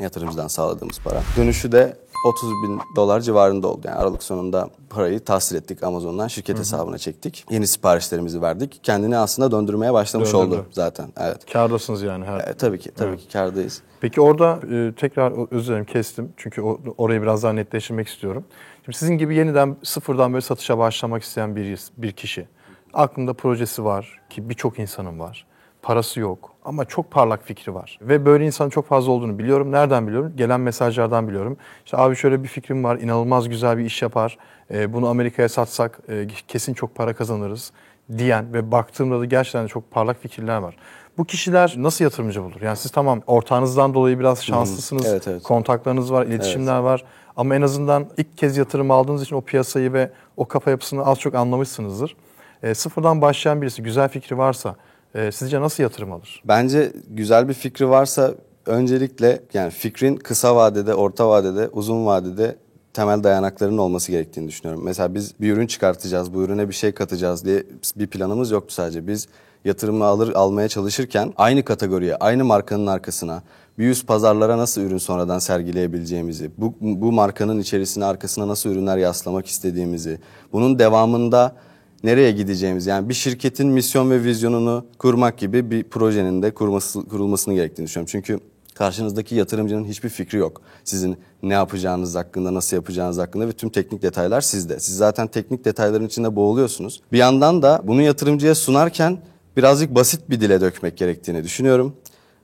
yatırımcıdan 0.00 0.48
sağladığımız 0.48 0.98
para. 1.04 1.22
Dönüşü 1.36 1.72
de 1.72 1.96
30 2.26 2.50
bin 2.64 2.80
dolar 2.96 3.20
civarında 3.20 3.68
oldu. 3.68 3.80
Yani 3.84 3.96
Aralık 3.96 4.22
sonunda 4.22 4.70
parayı 4.90 5.20
tahsil 5.20 5.56
ettik 5.56 5.82
Amazon'dan 5.82 6.28
şirket 6.28 6.58
hesabına 6.58 6.98
çektik. 6.98 7.44
Yeni 7.50 7.66
siparişlerimizi 7.66 8.42
verdik. 8.42 8.80
Kendini 8.82 9.16
aslında 9.16 9.50
döndürmeye 9.50 9.92
başlamış 9.92 10.32
Döndürdü. 10.32 10.54
oldu 10.54 10.66
zaten. 10.70 11.06
Evet. 11.20 11.52
Kârdasınız 11.52 12.02
yani 12.02 12.24
her 12.24 12.38
E, 12.40 12.54
tabii 12.54 12.78
ki 12.78 12.90
tabii 12.96 13.16
ki 13.16 13.28
kârdayız. 13.32 13.82
Peki 14.00 14.20
orada 14.20 14.60
e, 14.72 14.92
tekrar 14.94 15.52
özür 15.54 15.68
dilerim 15.68 15.84
kestim. 15.84 16.32
Çünkü 16.36 16.62
o- 16.62 16.80
orayı 16.98 17.22
biraz 17.22 17.42
daha 17.42 17.52
netleştirmek 17.52 18.08
istiyorum. 18.08 18.44
Şimdi 18.84 18.98
sizin 18.98 19.18
gibi 19.18 19.36
yeniden 19.36 19.76
sıfırdan 19.82 20.32
böyle 20.32 20.42
satışa 20.42 20.78
başlamak 20.78 21.22
isteyen 21.22 21.56
bir, 21.56 21.80
bir 21.96 22.12
kişi. 22.12 22.48
Aklında 22.94 23.32
projesi 23.32 23.84
var 23.84 24.20
ki 24.30 24.48
birçok 24.48 24.78
insanın 24.78 25.18
var. 25.18 25.46
Parası 25.82 26.20
yok 26.20 26.52
ama 26.64 26.84
çok 26.84 27.10
parlak 27.10 27.44
fikri 27.44 27.74
var. 27.74 27.98
Ve 28.02 28.26
böyle 28.26 28.46
insanın 28.46 28.70
çok 28.70 28.86
fazla 28.86 29.12
olduğunu 29.12 29.38
biliyorum. 29.38 29.72
Nereden 29.72 30.06
biliyorum? 30.06 30.32
Gelen 30.36 30.60
mesajlardan 30.60 31.28
biliyorum. 31.28 31.56
İşte 31.84 31.96
abi 31.96 32.16
şöyle 32.16 32.42
bir 32.42 32.48
fikrim 32.48 32.84
var, 32.84 32.98
inanılmaz 32.98 33.48
güzel 33.48 33.78
bir 33.78 33.84
iş 33.84 34.02
yapar. 34.02 34.38
E, 34.70 34.92
bunu 34.92 35.08
Amerika'ya 35.08 35.48
satsak 35.48 35.98
e, 36.08 36.26
kesin 36.48 36.74
çok 36.74 36.94
para 36.94 37.14
kazanırız. 37.14 37.72
diyen 38.18 38.52
ve 38.52 38.72
baktığımda 38.72 39.20
da 39.20 39.24
gerçekten 39.24 39.66
çok 39.66 39.90
parlak 39.90 40.22
fikirler 40.22 40.58
var. 40.58 40.76
Bu 41.18 41.24
kişiler 41.24 41.74
nasıl 41.76 42.04
yatırımcı 42.04 42.42
bulur? 42.42 42.60
Yani 42.60 42.76
siz 42.76 42.90
tamam 42.90 43.20
ortağınızdan 43.26 43.94
dolayı 43.94 44.18
biraz 44.18 44.44
şanslısınız. 44.44 45.06
Evet, 45.06 45.28
evet. 45.28 45.42
Kontaklarınız 45.42 46.12
var, 46.12 46.26
iletişimler 46.26 46.78
var. 46.78 47.04
Ama 47.36 47.54
en 47.54 47.62
azından 47.62 48.06
ilk 48.16 48.38
kez 48.38 48.56
yatırım 48.56 48.90
aldığınız 48.90 49.22
için 49.22 49.36
o 49.36 49.40
piyasayı 49.40 49.92
ve 49.92 50.10
o 50.36 50.48
kafa 50.48 50.70
yapısını 50.70 51.06
az 51.06 51.18
çok 51.18 51.34
anlamışsınızdır. 51.34 52.16
E, 52.62 52.74
sıfırdan 52.74 53.20
başlayan 53.20 53.62
birisi 53.62 53.82
güzel 53.82 54.08
fikri 54.08 54.38
varsa 54.38 54.76
e, 55.14 55.32
sizce 55.32 55.60
nasıl 55.60 55.82
yatırım 55.82 56.12
alır? 56.12 56.42
Bence 56.44 56.92
güzel 57.08 57.48
bir 57.48 57.54
fikri 57.54 57.88
varsa 57.88 58.34
öncelikle 58.66 59.42
yani 59.54 59.70
fikrin 59.70 60.16
kısa 60.16 60.56
vadede, 60.56 60.94
orta 60.94 61.28
vadede, 61.28 61.68
uzun 61.68 62.06
vadede 62.06 62.56
temel 62.94 63.24
dayanaklarının 63.24 63.78
olması 63.78 64.12
gerektiğini 64.12 64.48
düşünüyorum. 64.48 64.84
Mesela 64.84 65.14
biz 65.14 65.40
bir 65.40 65.52
ürün 65.52 65.66
çıkartacağız, 65.66 66.34
bu 66.34 66.42
ürüne 66.42 66.68
bir 66.68 66.74
şey 66.74 66.92
katacağız 66.92 67.44
diye 67.44 67.62
bir 67.96 68.06
planımız 68.06 68.50
yoktu 68.50 68.74
sadece. 68.74 69.06
Biz 69.06 69.28
yatırımı 69.64 70.04
alır 70.04 70.34
almaya 70.34 70.68
çalışırken 70.68 71.32
aynı 71.36 71.64
kategoriye, 71.64 72.16
aynı 72.16 72.44
markanın 72.44 72.86
arkasına 72.86 73.42
bir 73.78 73.84
yüz 73.84 74.06
pazarlara 74.06 74.58
nasıl 74.58 74.80
ürün 74.80 74.98
sonradan 74.98 75.38
sergileyebileceğimizi, 75.38 76.50
bu, 76.58 76.74
bu 76.80 77.12
markanın 77.12 77.58
içerisine 77.58 78.04
arkasına 78.04 78.48
nasıl 78.48 78.70
ürünler 78.70 78.96
yaslamak 78.96 79.46
istediğimizi, 79.46 80.18
bunun 80.52 80.78
devamında 80.78 81.56
nereye 82.04 82.32
gideceğimiz 82.32 82.86
yani 82.86 83.08
bir 83.08 83.14
şirketin 83.14 83.68
misyon 83.68 84.10
ve 84.10 84.24
vizyonunu 84.24 84.86
kurmak 84.98 85.38
gibi 85.38 85.70
bir 85.70 85.84
projenin 85.84 86.42
de 86.42 86.54
kurması, 86.54 87.08
kurulmasını 87.08 87.54
gerektiğini 87.54 87.86
düşünüyorum. 87.86 88.10
Çünkü 88.12 88.38
karşınızdaki 88.74 89.34
yatırımcının 89.34 89.84
hiçbir 89.84 90.08
fikri 90.08 90.38
yok. 90.38 90.60
Sizin 90.84 91.16
ne 91.42 91.52
yapacağınız 91.52 92.14
hakkında, 92.14 92.54
nasıl 92.54 92.76
yapacağınız 92.76 93.18
hakkında 93.18 93.48
ve 93.48 93.52
tüm 93.52 93.70
teknik 93.70 94.02
detaylar 94.02 94.40
sizde. 94.40 94.80
Siz 94.80 94.96
zaten 94.96 95.26
teknik 95.26 95.64
detayların 95.64 96.06
içinde 96.06 96.36
boğuluyorsunuz. 96.36 97.00
Bir 97.12 97.18
yandan 97.18 97.62
da 97.62 97.82
bunu 97.84 98.02
yatırımcıya 98.02 98.54
sunarken 98.54 99.18
birazcık 99.56 99.94
basit 99.94 100.30
bir 100.30 100.40
dile 100.40 100.60
dökmek 100.60 100.96
gerektiğini 100.96 101.44
düşünüyorum 101.44 101.96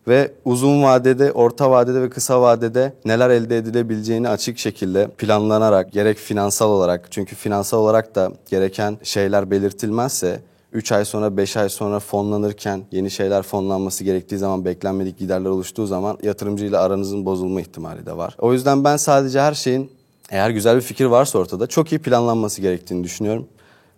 ve 0.09 0.33
uzun 0.45 0.83
vadede, 0.83 1.33
orta 1.33 1.71
vadede 1.71 2.03
ve 2.03 2.11
kısa 2.11 2.41
vadede 2.41 2.93
neler 3.05 3.31
elde 3.31 3.57
edilebileceğini 3.57 4.29
açık 4.29 4.59
şekilde 4.59 5.09
planlanarak 5.09 5.93
gerek 5.93 6.19
finansal 6.19 6.71
olarak 6.71 7.13
çünkü 7.13 7.37
finansal 7.37 7.79
olarak 7.79 8.15
da 8.15 8.33
gereken 8.51 8.99
şeyler 9.03 9.51
belirtilmezse 9.51 10.41
3 10.73 10.93
ay 10.93 11.05
sonra 11.05 11.37
5 11.37 11.57
ay 11.57 11.69
sonra 11.69 12.01
fonlanırken 12.01 12.83
yeni 12.93 13.11
şeyler 13.11 13.43
fonlanması 13.43 14.05
gerektiği 14.05 14.39
zaman 14.39 14.65
beklenmedik 14.65 15.19
giderler 15.19 15.51
oluştuğu 15.51 15.87
zaman 15.87 16.19
yatırımcıyla 16.23 16.83
aranızın 16.83 17.27
bozulma 17.27 17.61
ihtimali 17.61 18.07
de 18.07 18.17
var. 18.17 18.37
O 18.39 18.53
yüzden 18.53 18.85
ben 18.85 18.97
sadece 18.97 19.41
her 19.41 19.55
şeyin 19.55 19.91
eğer 20.31 20.51
güzel 20.51 20.77
bir 20.77 20.81
fikir 20.81 21.05
varsa 21.05 21.39
ortada 21.39 21.67
çok 21.67 21.93
iyi 21.93 21.99
planlanması 21.99 22.63
gerektiğini 22.63 23.05
düşünüyorum 23.05 23.49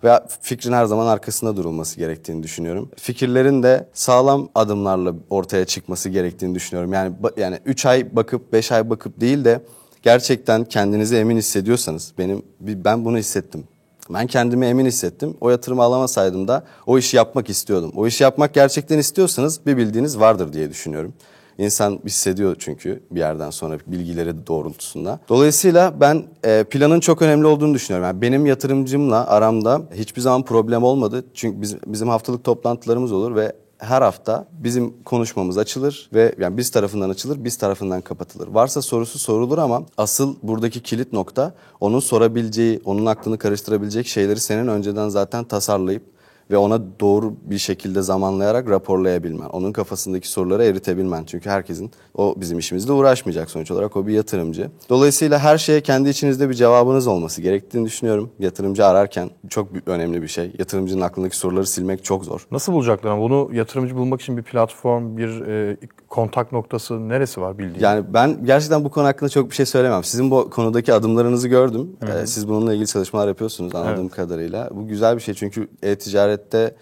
ve 0.04 0.20
fikrin 0.40 0.72
her 0.72 0.84
zaman 0.84 1.06
arkasında 1.06 1.56
durulması 1.56 1.98
gerektiğini 1.98 2.42
düşünüyorum. 2.42 2.90
Fikirlerin 2.96 3.62
de 3.62 3.88
sağlam 3.92 4.48
adımlarla 4.54 5.14
ortaya 5.30 5.64
çıkması 5.64 6.08
gerektiğini 6.08 6.54
düşünüyorum. 6.54 6.92
Yani 6.92 7.12
yani 7.36 7.58
3 7.64 7.86
ay 7.86 8.16
bakıp 8.16 8.52
5 8.52 8.72
ay 8.72 8.90
bakıp 8.90 9.20
değil 9.20 9.44
de 9.44 9.60
gerçekten 10.02 10.64
kendinizi 10.64 11.16
emin 11.16 11.36
hissediyorsanız 11.36 12.12
benim 12.18 12.42
ben 12.60 13.04
bunu 13.04 13.18
hissettim. 13.18 13.64
Ben 14.10 14.26
kendimi 14.26 14.66
emin 14.66 14.86
hissettim. 14.86 15.36
O 15.40 15.50
yatırımı 15.50 15.82
alamasaydım 15.82 16.48
da 16.48 16.64
o 16.86 16.98
işi 16.98 17.16
yapmak 17.16 17.50
istiyordum. 17.50 17.92
O 17.96 18.06
işi 18.06 18.22
yapmak 18.22 18.54
gerçekten 18.54 18.98
istiyorsanız 18.98 19.66
bir 19.66 19.76
bildiğiniz 19.76 20.20
vardır 20.20 20.52
diye 20.52 20.70
düşünüyorum. 20.70 21.14
İnsan 21.60 22.00
hissediyor 22.04 22.56
çünkü 22.58 23.02
bir 23.10 23.20
yerden 23.20 23.50
sonra 23.50 23.78
bilgileri 23.86 24.46
doğrultusunda. 24.46 25.20
Dolayısıyla 25.28 26.00
ben 26.00 26.24
e, 26.44 26.64
planın 26.64 27.00
çok 27.00 27.22
önemli 27.22 27.46
olduğunu 27.46 27.74
düşünüyorum. 27.74 28.06
Yani 28.06 28.22
benim 28.22 28.46
yatırımcımla 28.46 29.26
aramda 29.26 29.82
hiçbir 29.94 30.20
zaman 30.20 30.44
problem 30.44 30.82
olmadı. 30.82 31.24
Çünkü 31.34 31.62
biz, 31.62 31.76
bizim 31.86 32.08
haftalık 32.08 32.44
toplantılarımız 32.44 33.12
olur 33.12 33.36
ve 33.36 33.52
her 33.78 34.02
hafta 34.02 34.48
bizim 34.52 35.02
konuşmamız 35.02 35.58
açılır 35.58 36.10
ve 36.14 36.34
yani 36.38 36.56
biz 36.56 36.70
tarafından 36.70 37.10
açılır, 37.10 37.44
biz 37.44 37.56
tarafından 37.56 38.00
kapatılır. 38.00 38.48
Varsa 38.48 38.82
sorusu 38.82 39.18
sorulur 39.18 39.58
ama 39.58 39.82
asıl 39.96 40.36
buradaki 40.42 40.82
kilit 40.82 41.12
nokta 41.12 41.54
onun 41.80 42.00
sorabileceği, 42.00 42.80
onun 42.84 43.06
aklını 43.06 43.38
karıştırabilecek 43.38 44.06
şeyleri 44.06 44.40
senin 44.40 44.68
önceden 44.68 45.08
zaten 45.08 45.44
tasarlayıp 45.44 46.02
ve 46.50 46.56
ona 46.56 46.80
doğru 47.00 47.34
bir 47.42 47.58
şekilde 47.58 48.02
zamanlayarak 48.02 48.70
raporlayabilmen. 48.70 49.48
Onun 49.48 49.72
kafasındaki 49.72 50.28
soruları 50.28 50.64
eritebilmen. 50.64 51.24
Çünkü 51.24 51.50
herkesin 51.50 51.90
o 52.14 52.34
bizim 52.36 52.58
işimizle 52.58 52.92
uğraşmayacak 52.92 53.50
sonuç 53.50 53.70
olarak. 53.70 53.96
O 53.96 54.06
bir 54.06 54.12
yatırımcı. 54.12 54.70
Dolayısıyla 54.88 55.38
her 55.38 55.58
şeye 55.58 55.80
kendi 55.80 56.08
içinizde 56.08 56.48
bir 56.48 56.54
cevabınız 56.54 57.06
olması 57.06 57.42
gerektiğini 57.42 57.86
düşünüyorum. 57.86 58.30
Yatırımcı 58.38 58.86
ararken 58.86 59.30
çok 59.48 59.68
önemli 59.86 60.22
bir 60.22 60.28
şey. 60.28 60.52
Yatırımcının 60.58 61.00
aklındaki 61.00 61.36
soruları 61.36 61.66
silmek 61.66 62.04
çok 62.04 62.24
zor. 62.24 62.46
Nasıl 62.50 62.72
bulacaklar? 62.72 63.20
Bunu 63.20 63.50
yatırımcı 63.52 63.96
bulmak 63.96 64.20
için 64.20 64.36
bir 64.36 64.42
platform, 64.42 65.16
bir 65.16 65.40
e, 65.40 65.76
kontak 66.08 66.52
noktası 66.52 67.08
neresi 67.08 67.40
var 67.40 67.58
bildiğin? 67.58 67.84
Yani 67.84 68.04
ben 68.14 68.46
gerçekten 68.46 68.84
bu 68.84 68.90
konu 68.90 69.06
hakkında 69.06 69.30
çok 69.30 69.50
bir 69.50 69.54
şey 69.54 69.66
söylemem. 69.66 70.04
Sizin 70.04 70.30
bu 70.30 70.50
konudaki 70.50 70.94
adımlarınızı 70.94 71.48
gördüm. 71.48 71.96
Ee, 72.02 72.26
siz 72.26 72.48
bununla 72.48 72.72
ilgili 72.72 72.86
çalışmalar 72.86 73.28
yapıyorsunuz 73.28 73.74
anladığım 73.74 74.00
evet. 74.00 74.14
kadarıyla. 74.14 74.70
Bu 74.72 74.88
güzel 74.88 75.16
bir 75.16 75.20
şey 75.20 75.34
çünkü 75.34 75.68
e-ticaret 75.82 76.39
ticarette 76.40 76.74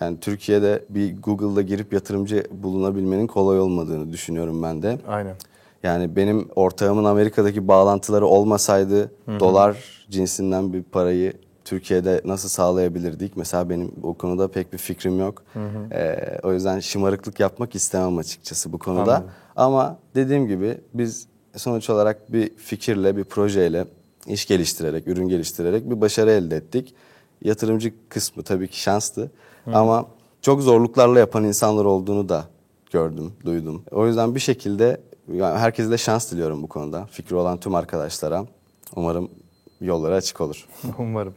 yani 0.00 0.20
Türkiye'de 0.20 0.84
bir 0.88 1.16
Google'da 1.22 1.62
girip 1.62 1.92
yatırımcı 1.92 2.44
bulunabilmenin 2.50 3.26
kolay 3.26 3.60
olmadığını 3.60 4.12
düşünüyorum 4.12 4.62
ben 4.62 4.82
de. 4.82 4.98
Aynen. 5.08 5.34
Yani 5.82 6.16
benim 6.16 6.48
ortağımın 6.56 7.04
Amerika'daki 7.04 7.68
bağlantıları 7.68 8.26
olmasaydı 8.26 9.10
Hı-hı. 9.26 9.40
dolar 9.40 10.06
cinsinden 10.10 10.72
bir 10.72 10.82
parayı 10.82 11.32
Türkiye'de 11.64 12.20
nasıl 12.24 12.48
sağlayabilirdik? 12.48 13.36
Mesela 13.36 13.70
benim 13.70 13.92
o 14.02 14.14
konuda 14.14 14.48
pek 14.48 14.72
bir 14.72 14.78
fikrim 14.78 15.18
yok. 15.18 15.42
Ee, 15.92 16.38
o 16.42 16.52
yüzden 16.52 16.80
şımarıklık 16.80 17.40
yapmak 17.40 17.74
istemem 17.74 18.18
açıkçası 18.18 18.72
bu 18.72 18.78
konuda. 18.78 19.00
Anladım. 19.14 19.30
Ama 19.56 19.98
dediğim 20.14 20.46
gibi 20.46 20.78
biz 20.94 21.26
sonuç 21.56 21.90
olarak 21.90 22.32
bir 22.32 22.56
fikirle, 22.56 23.16
bir 23.16 23.24
projeyle 23.24 23.84
iş 24.26 24.46
geliştirerek, 24.46 25.08
ürün 25.08 25.28
geliştirerek 25.28 25.90
bir 25.90 26.00
başarı 26.00 26.30
elde 26.30 26.56
ettik 26.56 26.94
yatırımcı 27.44 27.94
kısmı 28.08 28.42
tabii 28.42 28.68
ki 28.68 28.80
şanslı. 28.80 29.30
Hı. 29.64 29.76
Ama 29.76 30.06
çok 30.42 30.62
zorluklarla 30.62 31.18
yapan 31.18 31.44
insanlar 31.44 31.84
olduğunu 31.84 32.28
da 32.28 32.44
gördüm, 32.92 33.32
duydum. 33.44 33.82
O 33.90 34.06
yüzden 34.06 34.34
bir 34.34 34.40
şekilde 34.40 35.00
yani 35.32 35.58
herkese 35.58 35.90
de 35.90 35.98
şans 35.98 36.32
diliyorum 36.32 36.62
bu 36.62 36.66
konuda. 36.66 37.06
Fikri 37.06 37.36
olan 37.36 37.60
tüm 37.60 37.74
arkadaşlara. 37.74 38.46
Umarım 38.96 39.30
yolları 39.80 40.14
açık 40.14 40.40
olur. 40.40 40.68
Umarım. 40.98 41.34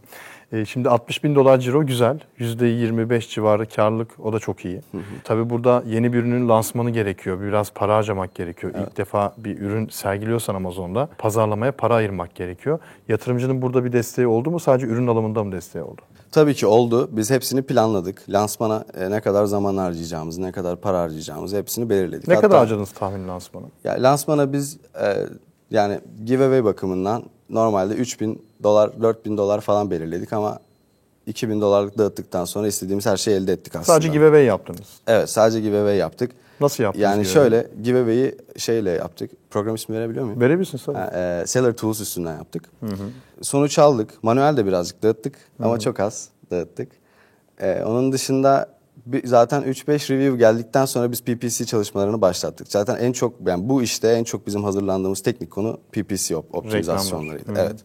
E, 0.52 0.66
şimdi 0.66 0.90
60 0.90 1.24
bin 1.24 1.36
dolar 1.36 1.60
ciro 1.60 1.86
güzel. 1.86 2.20
%25 2.40 3.30
civarı 3.30 3.66
karlılık 3.70 4.20
o 4.20 4.34
da 4.34 4.40
çok 4.40 4.66
iyi. 4.66 4.82
Hı 4.92 4.98
hı. 4.98 5.02
Tabii 5.24 5.50
burada 5.50 5.84
yeni 5.88 6.14
bir 6.14 6.18
ürünün 6.18 6.50
lansmanı 6.50 6.90
gerekiyor. 6.90 7.42
Biraz 7.42 7.74
para 7.74 7.96
harcamak 7.96 8.36
gerekiyor. 8.36 8.74
Evet. 8.76 8.88
İlk 8.88 8.98
defa 8.98 9.34
bir 9.38 9.60
ürün 9.60 9.88
sergiliyorsan 9.88 10.56
Amazon'da 10.56 11.10
pazarlamaya 11.18 11.72
para 11.72 11.96
ayırmak 11.96 12.36
gerekiyor. 12.36 12.80
Yatırımcının 13.08 13.62
burada 13.62 13.86
bir 13.86 13.92
desteği 13.92 14.28
oldu 14.28 14.52
mu? 14.52 14.60
Sadece 14.60 14.88
ürün 14.88 15.08
alımında 15.08 15.44
mı 15.44 15.52
desteği 15.52 15.84
oldu? 15.84 16.02
Tabii 16.32 16.54
ki 16.54 16.68
oldu. 16.68 17.10
Biz 17.12 17.32
hepsini 17.32 17.62
planladık. 17.62 18.30
Lansmana 18.30 18.86
e, 19.00 19.12
ne 19.12 19.22
kadar 19.22 19.46
zaman 19.46 19.78
harcayacağımızı, 19.78 20.42
ne 20.42 20.52
kadar 20.52 20.76
para 20.76 21.00
harcayacağımızı 21.00 21.58
hepsini 21.58 21.90
belirledik. 21.90 22.28
Ne 22.28 22.34
Hatta, 22.34 22.48
kadar 22.48 22.60
harcadınız 22.60 22.92
tahmin 22.92 23.28
lansmana? 23.28 23.66
Ya 23.84 24.04
lansmana 24.04 24.54
biz 24.54 24.78
e, 25.02 25.26
yani 25.72 26.00
giveaway 26.26 26.64
bakımından 26.64 27.24
normalde 27.50 27.94
3000 27.94 28.46
dolar, 28.64 29.02
4000 29.02 29.38
dolar 29.38 29.62
falan 29.62 29.92
belirledik 29.92 30.34
ama 30.34 30.60
2000 31.26 31.62
dolarlık 31.62 31.98
dağıttıktan 31.98 32.46
sonra 32.46 32.68
istediğimiz 32.68 33.06
her 33.06 33.18
şeyi 33.18 33.38
elde 33.38 33.54
ettik 33.54 33.76
aslında. 33.76 33.86
Sadece 33.86 34.08
giveaway 34.08 34.44
yaptınız. 34.46 34.88
Evet 35.08 35.30
sadece 35.30 35.62
giveaway 35.62 35.98
yaptık. 35.98 36.32
Nasıl 36.62 36.84
yaptınız? 36.84 37.04
Yani 37.04 37.24
giveaway? 37.24 37.44
şöyle 37.44 37.68
giveaway'i 37.84 38.38
şeyle 38.58 38.90
yaptık. 38.90 39.32
Program 39.50 39.76
ismi 39.76 39.96
verebiliyor 39.96 40.26
muyum? 40.26 40.42
Verebilirsin 40.42 40.78
tabii. 40.86 40.98
Ha, 40.98 41.12
e, 41.14 41.48
Seller 41.48 41.74
Tools 41.74 42.02
üstünden 42.02 42.38
yaptık. 42.38 42.64
Hı 42.80 42.86
hı. 42.86 43.10
Sonuç 43.42 43.80
aldık. 43.80 44.24
Manuel 44.24 44.58
de 44.58 44.66
birazcık 44.66 45.04
dağıttık 45.04 45.36
hı 45.36 45.64
hı. 45.64 45.68
ama 45.68 45.80
çok 45.80 46.00
az 46.00 46.30
dağıttık. 46.52 46.92
E, 47.60 47.84
onun 47.84 48.12
dışında 48.12 48.77
zaten 49.24 49.64
3-5 49.64 50.14
review 50.14 50.38
geldikten 50.38 50.86
sonra 50.86 51.12
biz 51.12 51.22
PPC 51.22 51.66
çalışmalarını 51.66 52.22
başlattık. 52.22 52.68
Zaten 52.68 52.96
en 52.96 53.12
çok 53.12 53.34
yani 53.48 53.70
bu 53.70 53.84
işte 53.84 54.08
en 54.08 54.24
çok 54.24 54.48
bizim 54.48 54.64
hazırlandığımız 54.64 55.22
teknik 55.22 55.52
konu 55.52 55.78
PPC 55.92 56.36
op 56.36 56.56
optimizasyonlarıydı. 56.56 57.52
Evet. 57.58 57.76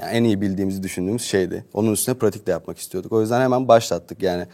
Yani 0.00 0.10
en 0.12 0.24
iyi 0.24 0.40
bildiğimizi 0.40 0.82
düşündüğümüz 0.82 1.22
şeydi. 1.22 1.64
Onun 1.74 1.92
üstüne 1.92 2.14
pratik 2.14 2.46
de 2.46 2.50
yapmak 2.50 2.78
istiyorduk. 2.78 3.12
O 3.12 3.20
yüzden 3.20 3.40
hemen 3.40 3.68
başlattık. 3.68 4.22
Yani 4.22 4.46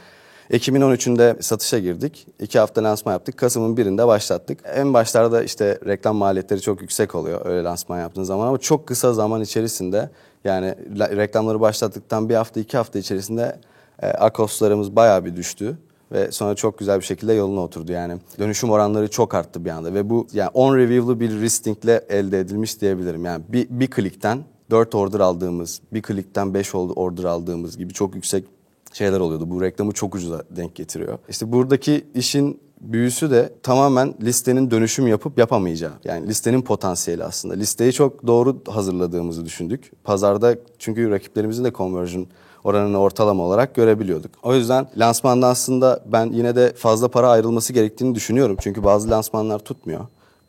Ekim'in 0.51 0.81
13'ünde 0.81 1.43
satışa 1.43 1.79
girdik. 1.79 2.27
İki 2.41 2.59
hafta 2.59 2.85
lansman 2.85 3.13
yaptık. 3.13 3.37
Kasım'ın 3.37 3.77
birinde 3.77 4.07
başlattık. 4.07 4.59
En 4.75 4.95
başlarda 4.95 5.43
işte 5.43 5.79
reklam 5.87 6.17
maliyetleri 6.17 6.61
çok 6.61 6.83
yüksek 6.83 7.15
oluyor 7.15 7.47
öyle 7.47 7.65
lansman 7.65 8.01
yaptığın 8.01 8.23
zaman 8.23 8.47
ama 8.47 8.59
çok 8.59 8.87
kısa 8.87 9.13
zaman 9.13 9.41
içerisinde 9.41 10.11
yani 10.45 10.75
reklamları 10.99 11.61
başlattıktan 11.61 12.29
bir 12.29 12.35
hafta 12.35 12.61
iki 12.61 12.77
hafta 12.77 12.99
içerisinde 12.99 13.59
e, 14.03 14.07
akoslarımız 14.07 14.97
bayağı 14.97 15.25
bir 15.25 15.37
düştü 15.37 15.79
ve 16.13 16.33
sonra 16.33 16.55
çok 16.55 16.79
güzel 16.79 17.01
bir 17.01 17.05
şekilde 17.05 17.33
yoluna 17.33 17.61
oturdu 17.61 17.93
yani. 17.93 18.17
Dönüşüm 18.39 18.71
oranları 18.71 19.11
çok 19.11 19.35
arttı 19.35 19.65
bir 19.65 19.71
anda 19.71 19.95
ve 19.95 20.11
bu 20.11 20.27
yani 20.33 20.51
on 20.55 20.77
review'lu 20.77 21.21
bir 21.21 21.31
listingle 21.31 22.05
elde 22.09 22.41
edilmiş 22.41 22.81
diyebilirim. 22.81 23.25
Yani 23.25 23.45
bir, 23.49 23.67
bir 23.71 23.91
klikten 23.91 24.39
4 24.71 24.95
order 24.95 25.21
aldığımız, 25.21 25.81
bir 25.93 26.03
klikten 26.03 26.55
5 26.55 26.75
order 26.75 27.25
aldığımız 27.25 27.79
gibi 27.79 27.93
çok 27.93 28.15
yüksek 28.15 28.45
şeyler 28.93 29.21
oluyordu. 29.21 29.51
Bu 29.51 29.63
reklamı 29.63 29.93
çok 29.93 30.15
ucuza 30.15 30.43
denk 30.51 30.75
getiriyor. 30.75 31.19
İşte 31.29 31.53
buradaki 31.53 32.07
işin 32.15 32.61
büyüsü 32.81 33.31
de 33.31 33.53
tamamen 33.63 34.15
listenin 34.23 34.71
dönüşüm 34.71 35.07
yapıp 35.07 35.39
yapamayacağı. 35.39 35.93
Yani 36.05 36.29
listenin 36.29 36.63
potansiyeli 36.63 37.25
aslında. 37.25 37.55
Listeyi 37.55 37.93
çok 37.93 38.27
doğru 38.27 38.63
hazırladığımızı 38.69 39.45
düşündük. 39.45 39.93
Pazarda 40.05 40.57
çünkü 40.79 41.11
rakiplerimizin 41.11 41.65
de 41.65 41.73
conversion 41.73 42.27
oranını 42.69 42.99
ortalama 42.99 43.43
olarak 43.43 43.75
görebiliyorduk. 43.75 44.31
O 44.43 44.55
yüzden 44.55 44.87
lansmanda 44.97 45.47
aslında 45.47 46.01
ben 46.07 46.27
yine 46.33 46.57
de 46.57 46.73
fazla 46.77 47.09
para 47.09 47.31
ayrılması 47.31 47.73
gerektiğini 47.73 48.15
düşünüyorum. 48.15 48.57
Çünkü 48.61 48.85
bazı 48.85 49.11
lansmanlar 49.11 49.59
tutmuyor. 49.59 50.01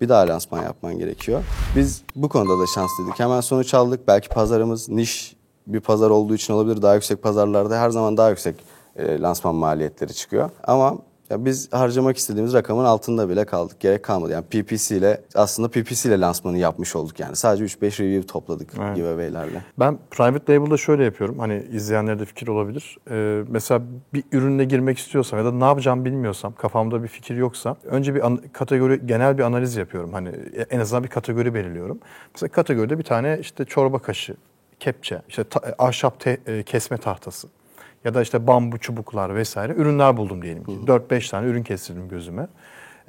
Bir 0.01 0.09
daha 0.09 0.27
lansman 0.27 0.63
yapman 0.63 0.99
gerekiyor. 0.99 1.43
Biz 1.75 2.01
bu 2.15 2.29
konuda 2.29 2.59
da 2.61 2.67
şanslıydık. 2.75 3.19
Hemen 3.19 3.41
sonuç 3.41 3.73
aldık. 3.73 4.07
Belki 4.07 4.29
pazarımız 4.29 4.89
niş 4.89 5.35
bir 5.67 5.79
pazar 5.79 6.09
olduğu 6.09 6.35
için 6.35 6.53
olabilir. 6.53 6.81
Daha 6.81 6.95
yüksek 6.95 7.23
pazarlarda 7.23 7.79
her 7.79 7.89
zaman 7.89 8.17
daha 8.17 8.29
yüksek 8.29 8.55
e, 8.95 9.21
lansman 9.21 9.55
maliyetleri 9.55 10.13
çıkıyor. 10.13 10.49
Ama 10.63 10.97
ya 11.29 11.45
biz 11.45 11.73
harcamak 11.73 12.17
istediğimiz 12.17 12.53
rakamın 12.53 12.85
altında 12.85 13.29
bile 13.29 13.45
kaldık. 13.45 13.79
Gerek 13.79 14.03
kalmadı. 14.03 14.31
Yani 14.31 14.45
PPC 14.45 14.97
ile 14.97 15.21
aslında 15.35 15.67
PPC 15.69 16.09
ile 16.09 16.19
lansmanı 16.19 16.57
yapmış 16.57 16.95
olduk 16.95 17.19
yani. 17.19 17.35
Sadece 17.35 17.63
3-5 17.65 18.03
review 18.03 18.27
topladık 18.27 18.69
Evet. 18.81 18.95
giveaway'lerle. 18.95 19.61
Ben 19.79 19.99
private 20.11 20.53
label'da 20.55 20.77
şöyle 20.77 21.03
yapıyorum. 21.03 21.39
Hani 21.39 21.63
izleyenlerde 21.71 22.25
fikir 22.25 22.47
olabilir. 22.47 22.97
Ee, 23.11 23.43
mesela 23.47 23.81
bir 24.13 24.23
ürünle 24.31 24.65
girmek 24.65 24.97
istiyorsam 24.97 25.39
ya 25.39 25.45
da 25.45 25.51
ne 25.51 25.63
yapacağımı 25.65 26.05
bilmiyorsam, 26.05 26.53
kafamda 26.55 27.03
bir 27.03 27.07
fikir 27.07 27.35
yoksa 27.35 27.75
önce 27.85 28.15
bir 28.15 28.23
kategori 28.53 29.01
genel 29.07 29.37
bir 29.37 29.43
analiz 29.43 29.75
yapıyorum. 29.75 30.13
Hani 30.13 30.29
en 30.69 30.79
azından 30.79 31.03
bir 31.03 31.09
kategori 31.09 31.53
belirliyorum. 31.53 31.99
Mesela 32.35 32.49
kategoride 32.51 32.97
bir 32.99 33.03
tane 33.03 33.37
işte 33.41 33.65
çorba 33.65 33.99
kaşığı, 33.99 34.35
kepçe, 34.79 35.21
işte 35.29 35.43
ta- 35.43 35.75
ahşap 35.79 36.19
te- 36.19 36.37
e, 36.47 36.63
kesme 36.63 36.97
tahtası 36.97 37.47
ya 38.05 38.13
da 38.13 38.21
işte 38.21 38.47
bambu 38.47 38.77
çubuklar 38.77 39.35
vesaire 39.35 39.73
ürünler 39.73 40.17
buldum 40.17 40.41
diyelim 40.41 40.63
ki. 40.63 40.71
4-5 40.87 41.31
tane 41.31 41.47
ürün 41.47 41.63
kestirdim 41.63 42.09
gözüme. 42.09 42.47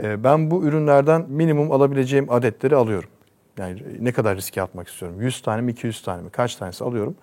Ee, 0.02 0.24
ben 0.24 0.50
bu 0.50 0.64
ürünlerden 0.64 1.24
minimum 1.28 1.72
alabileceğim 1.72 2.32
adetleri 2.32 2.76
alıyorum. 2.76 3.10
Yani 3.58 3.82
ne 4.00 4.12
kadar 4.12 4.36
riske 4.36 4.62
atmak 4.62 4.88
istiyorum? 4.88 5.22
100 5.22 5.42
tane 5.42 5.62
mi 5.62 5.72
200 5.72 6.02
tane 6.02 6.22
mi? 6.22 6.30
Kaç 6.30 6.56
tanesi 6.56 6.84
alıyorum? 6.84 7.14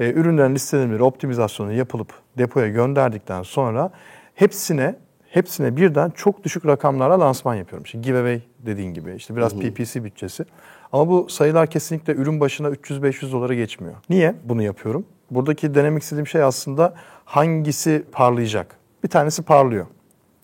Ee, 0.00 0.12
ürünlerin 0.12 0.54
listelenmeleri, 0.54 1.02
optimizasyonu 1.02 1.72
yapılıp 1.72 2.12
depoya 2.38 2.68
gönderdikten 2.68 3.42
sonra 3.42 3.90
hepsine 4.34 4.94
hepsine 5.30 5.76
birden 5.76 6.10
çok 6.10 6.44
düşük 6.44 6.66
rakamlarla 6.66 7.20
lansman 7.20 7.54
yapıyorum. 7.54 7.84
İşte 7.84 7.98
giveaway 7.98 8.40
dediğin 8.58 8.94
gibi 8.94 9.14
işte 9.14 9.36
biraz 9.36 9.54
PPC 9.60 10.04
bütçesi. 10.04 10.44
Ama 10.92 11.08
bu 11.08 11.28
sayılar 11.28 11.66
kesinlikle 11.70 12.12
ürün 12.12 12.40
başına 12.40 12.68
300-500 12.68 13.32
dolara 13.32 13.54
geçmiyor. 13.54 13.94
Niye 14.10 14.34
bunu 14.44 14.62
yapıyorum? 14.62 15.06
Buradaki 15.30 15.74
denemek 15.74 16.02
istediğim 16.02 16.26
şey 16.26 16.42
aslında 16.42 16.94
hangisi 17.24 18.04
parlayacak? 18.12 18.76
Bir 19.04 19.08
tanesi 19.08 19.42
parlıyor. 19.42 19.86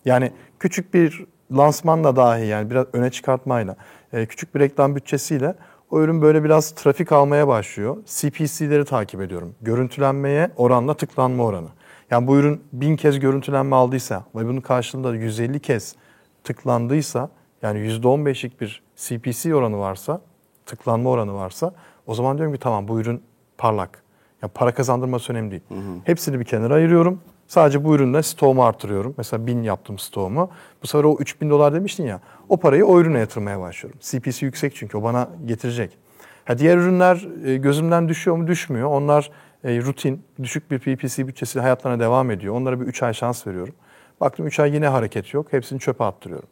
Yani 0.05 0.31
küçük 0.59 0.93
bir 0.93 1.25
lansmanla 1.51 2.15
dahi 2.15 2.45
yani 2.45 2.69
biraz 2.69 2.85
öne 2.93 3.11
çıkartmayla, 3.11 3.75
e, 4.13 4.25
küçük 4.25 4.55
bir 4.55 4.59
reklam 4.59 4.95
bütçesiyle 4.95 5.55
o 5.91 6.01
ürün 6.01 6.21
böyle 6.21 6.43
biraz 6.43 6.71
trafik 6.71 7.11
almaya 7.11 7.47
başlıyor. 7.47 7.97
CPC'leri 8.05 8.85
takip 8.85 9.21
ediyorum. 9.21 9.55
Görüntülenmeye 9.61 10.51
oranla 10.55 10.93
tıklanma 10.93 11.43
oranı. 11.43 11.67
Yani 12.11 12.27
bu 12.27 12.37
ürün 12.37 12.63
bin 12.73 12.95
kez 12.95 13.19
görüntülenme 13.19 13.75
aldıysa 13.75 14.23
ve 14.35 14.47
bunun 14.47 14.61
karşılığında 14.61 15.15
150 15.15 15.59
kez 15.59 15.95
tıklandıysa 16.43 17.29
yani 17.61 17.79
%15'lik 17.79 18.61
bir 18.61 18.83
CPC 18.95 19.55
oranı 19.55 19.79
varsa, 19.79 20.21
tıklanma 20.65 21.09
oranı 21.09 21.33
varsa 21.33 21.73
o 22.07 22.13
zaman 22.13 22.37
diyorum 22.37 22.53
ki 22.53 22.59
tamam 22.59 22.87
bu 22.87 22.99
ürün 22.99 23.23
parlak. 23.57 24.04
Ya 24.41 24.49
para 24.49 24.73
kazandırması 24.73 25.33
önemli 25.33 25.51
değil. 25.51 25.61
Hepsini 26.03 26.39
bir 26.39 26.45
kenara 26.45 26.73
ayırıyorum. 26.73 27.21
Sadece 27.47 27.83
bu 27.83 27.95
ürünle 27.95 28.23
stoğumu 28.23 28.63
artırıyorum. 28.63 29.13
Mesela 29.17 29.47
1000 29.47 29.63
yaptım 29.63 29.99
stoğumu. 29.99 30.49
Bu 30.83 30.87
sefer 30.87 31.03
o 31.03 31.17
3000 31.19 31.49
dolar 31.49 31.73
demiştin 31.73 32.05
ya. 32.05 32.19
O 32.49 32.57
parayı 32.57 32.85
o 32.85 32.99
ürüne 32.99 33.19
yatırmaya 33.19 33.59
başlıyorum. 33.59 33.99
CPC 34.03 34.45
yüksek 34.45 34.75
çünkü 34.75 34.97
o 34.97 35.03
bana 35.03 35.29
getirecek. 35.45 35.97
Ha 36.45 36.57
diğer 36.57 36.77
ürünler 36.77 37.27
e, 37.45 37.57
gözümden 37.57 38.09
düşüyor 38.09 38.37
mu? 38.37 38.47
Düşmüyor. 38.47 38.89
Onlar 38.89 39.31
e, 39.63 39.81
rutin, 39.81 40.23
düşük 40.43 40.71
bir 40.71 40.79
PPC 40.79 41.27
bütçesiyle 41.27 41.61
hayatlarına 41.61 41.99
devam 41.99 42.31
ediyor. 42.31 42.55
Onlara 42.55 42.81
bir 42.81 42.85
3 42.85 43.03
ay 43.03 43.13
şans 43.13 43.47
veriyorum. 43.47 43.73
Baktım 44.21 44.47
3 44.47 44.59
ay 44.59 44.73
yine 44.75 44.87
hareket 44.87 45.33
yok. 45.33 45.53
Hepsini 45.53 45.79
çöpe 45.79 46.03
attırıyorum. 46.03 46.49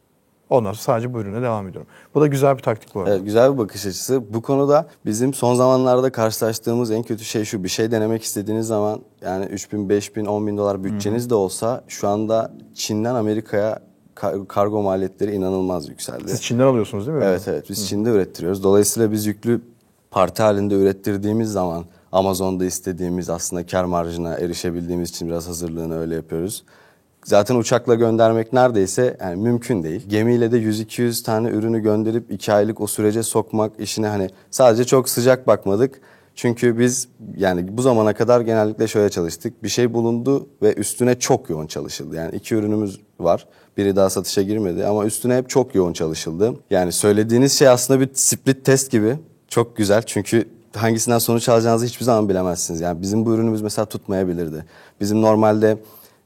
Ondan 0.50 0.72
sonra 0.72 0.82
sadece 0.82 1.14
bu 1.14 1.20
ürüne 1.20 1.42
devam 1.42 1.68
ediyorum. 1.68 1.90
Bu 2.14 2.20
da 2.20 2.26
güzel 2.26 2.56
bir 2.56 2.62
taktik 2.62 2.94
bu 2.94 3.00
arada. 3.00 3.14
Evet, 3.14 3.24
güzel 3.24 3.52
bir 3.52 3.58
bakış 3.58 3.86
açısı. 3.86 4.34
Bu 4.34 4.42
konuda 4.42 4.86
bizim 5.06 5.34
son 5.34 5.54
zamanlarda 5.54 6.12
karşılaştığımız 6.12 6.90
en 6.90 7.02
kötü 7.02 7.24
şey 7.24 7.44
şu. 7.44 7.64
Bir 7.64 7.68
şey 7.68 7.90
denemek 7.90 8.22
istediğiniz 8.22 8.66
zaman 8.66 9.00
yani 9.22 9.44
3000, 9.44 9.88
5000, 9.88 10.24
10 10.24 10.46
bin 10.46 10.56
dolar 10.58 10.84
bütçeniz 10.84 11.30
de 11.30 11.34
olsa 11.34 11.84
şu 11.88 12.08
anda 12.08 12.52
Çin'den 12.74 13.14
Amerika'ya 13.14 13.78
ka- 14.16 14.46
kargo 14.46 14.82
maliyetleri 14.82 15.32
inanılmaz 15.34 15.88
yükseldi. 15.88 16.28
Siz 16.30 16.42
Çin'den 16.42 16.66
alıyorsunuz 16.66 17.06
değil 17.06 17.18
mi? 17.18 17.24
Evet 17.24 17.48
evet 17.48 17.70
biz 17.70 17.88
Çin'de 17.88 18.10
ürettiriyoruz. 18.10 18.62
Dolayısıyla 18.64 19.12
biz 19.12 19.26
yüklü 19.26 19.60
parti 20.10 20.42
halinde 20.42 20.74
ürettirdiğimiz 20.74 21.52
zaman 21.52 21.84
Amazon'da 22.12 22.64
istediğimiz 22.64 23.30
aslında 23.30 23.66
kar 23.66 23.84
marjına 23.84 24.34
erişebildiğimiz 24.34 25.10
için 25.10 25.28
biraz 25.28 25.48
hazırlığını 25.48 25.98
öyle 25.98 26.14
yapıyoruz. 26.14 26.64
Zaten 27.24 27.54
uçakla 27.54 27.94
göndermek 27.94 28.52
neredeyse 28.52 29.16
yani 29.20 29.42
mümkün 29.42 29.82
değil. 29.82 30.08
Gemiyle 30.08 30.52
de 30.52 30.58
100-200 30.58 31.24
tane 31.24 31.48
ürünü 31.48 31.80
gönderip 31.80 32.32
2 32.32 32.52
aylık 32.52 32.80
o 32.80 32.86
sürece 32.86 33.22
sokmak 33.22 33.80
işine 33.80 34.06
hani 34.06 34.28
sadece 34.50 34.84
çok 34.84 35.08
sıcak 35.08 35.46
bakmadık. 35.46 36.00
Çünkü 36.34 36.78
biz 36.78 37.08
yani 37.36 37.76
bu 37.76 37.82
zamana 37.82 38.12
kadar 38.12 38.40
genellikle 38.40 38.88
şöyle 38.88 39.10
çalıştık. 39.10 39.62
Bir 39.62 39.68
şey 39.68 39.94
bulundu 39.94 40.48
ve 40.62 40.74
üstüne 40.74 41.18
çok 41.18 41.50
yoğun 41.50 41.66
çalışıldı. 41.66 42.16
Yani 42.16 42.36
iki 42.36 42.54
ürünümüz 42.54 43.00
var. 43.20 43.46
Biri 43.76 43.96
daha 43.96 44.10
satışa 44.10 44.42
girmedi 44.42 44.86
ama 44.86 45.04
üstüne 45.04 45.36
hep 45.36 45.50
çok 45.50 45.74
yoğun 45.74 45.92
çalışıldı. 45.92 46.54
Yani 46.70 46.92
söylediğiniz 46.92 47.52
şey 47.58 47.68
aslında 47.68 48.00
bir 48.00 48.10
split 48.14 48.64
test 48.64 48.90
gibi. 48.90 49.16
Çok 49.48 49.76
güzel 49.76 50.02
çünkü 50.02 50.48
hangisinden 50.76 51.18
sonuç 51.18 51.48
alacağınızı 51.48 51.86
hiçbir 51.86 52.04
zaman 52.04 52.28
bilemezsiniz. 52.28 52.80
Yani 52.80 53.02
bizim 53.02 53.26
bu 53.26 53.34
ürünümüz 53.34 53.62
mesela 53.62 53.86
tutmayabilirdi. 53.86 54.64
Bizim 55.00 55.22
normalde 55.22 55.78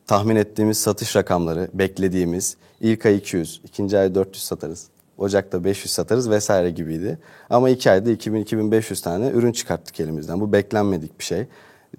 tahmin 0.08 0.36
ettiğimiz 0.36 0.78
satış 0.78 1.16
rakamları, 1.16 1.68
beklediğimiz 1.74 2.56
ilk 2.80 3.06
ay 3.06 3.16
200, 3.16 3.60
ikinci 3.64 3.98
ay 3.98 4.14
400 4.14 4.44
satarız. 4.44 4.88
Ocak'ta 5.18 5.64
500 5.64 5.92
satarız 5.92 6.30
vesaire 6.30 6.70
gibiydi. 6.70 7.18
Ama 7.50 7.70
iki 7.70 7.90
ayda 7.90 8.10
2000-2500 8.10 9.02
tane 9.02 9.28
ürün 9.28 9.52
çıkarttık 9.52 10.00
elimizden. 10.00 10.40
Bu 10.40 10.52
beklenmedik 10.52 11.18
bir 11.18 11.24
şey. 11.24 11.46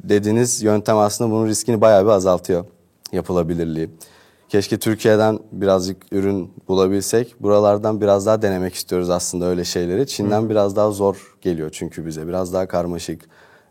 Dediğiniz 0.03 0.63
yöntem 0.63 0.97
aslında 0.97 1.31
bunun 1.31 1.47
riskini 1.47 1.81
bayağı 1.81 2.05
bir 2.05 2.09
azaltıyor. 2.09 2.65
Yapılabilirliği. 3.11 3.89
Keşke 4.49 4.79
Türkiye'den 4.79 5.39
birazcık 5.51 5.97
ürün 6.11 6.53
bulabilsek. 6.67 7.35
Buralardan 7.39 8.01
biraz 8.01 8.25
daha 8.25 8.41
denemek 8.41 8.73
istiyoruz 8.73 9.09
aslında 9.09 9.45
öyle 9.45 9.63
şeyleri. 9.65 10.07
Çin'den 10.07 10.49
biraz 10.49 10.75
daha 10.75 10.91
zor 10.91 11.37
geliyor 11.41 11.69
çünkü 11.73 12.05
bize. 12.05 12.27
Biraz 12.27 12.53
daha 12.53 12.67
karmaşık. 12.67 13.21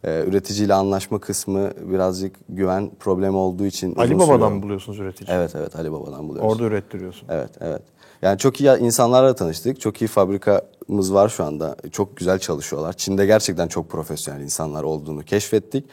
Ee, 0.04 0.24
üreticiyle 0.26 0.74
anlaşma 0.74 1.18
kısmı 1.18 1.70
birazcık 1.92 2.36
güven 2.48 2.90
problemi 3.00 3.36
olduğu 3.36 3.66
için 3.66 3.94
Ali 3.96 4.08
sürüyor. 4.08 4.28
Baba'dan 4.28 4.52
mı 4.52 4.62
buluyorsunuz 4.62 4.98
üretici? 4.98 5.28
Evet 5.32 5.54
evet 5.56 5.76
Ali 5.76 5.92
Baba'dan 5.92 6.28
buluyoruz. 6.28 6.52
Orada 6.52 6.64
ürettiriyorsun. 6.64 7.28
Evet, 7.30 7.50
evet. 7.60 7.82
Yani 8.22 8.38
çok 8.38 8.60
iyi 8.60 8.76
insanlarla 8.78 9.34
tanıştık. 9.34 9.80
Çok 9.80 10.02
iyi 10.02 10.08
fabrikamız 10.08 11.14
var 11.14 11.28
şu 11.28 11.44
anda. 11.44 11.76
Çok 11.92 12.16
güzel 12.16 12.38
çalışıyorlar. 12.38 12.92
Çin'de 12.92 13.26
gerçekten 13.26 13.68
çok 13.68 13.90
profesyonel 13.90 14.40
insanlar 14.40 14.82
olduğunu 14.82 15.22
keşfettik. 15.22 15.84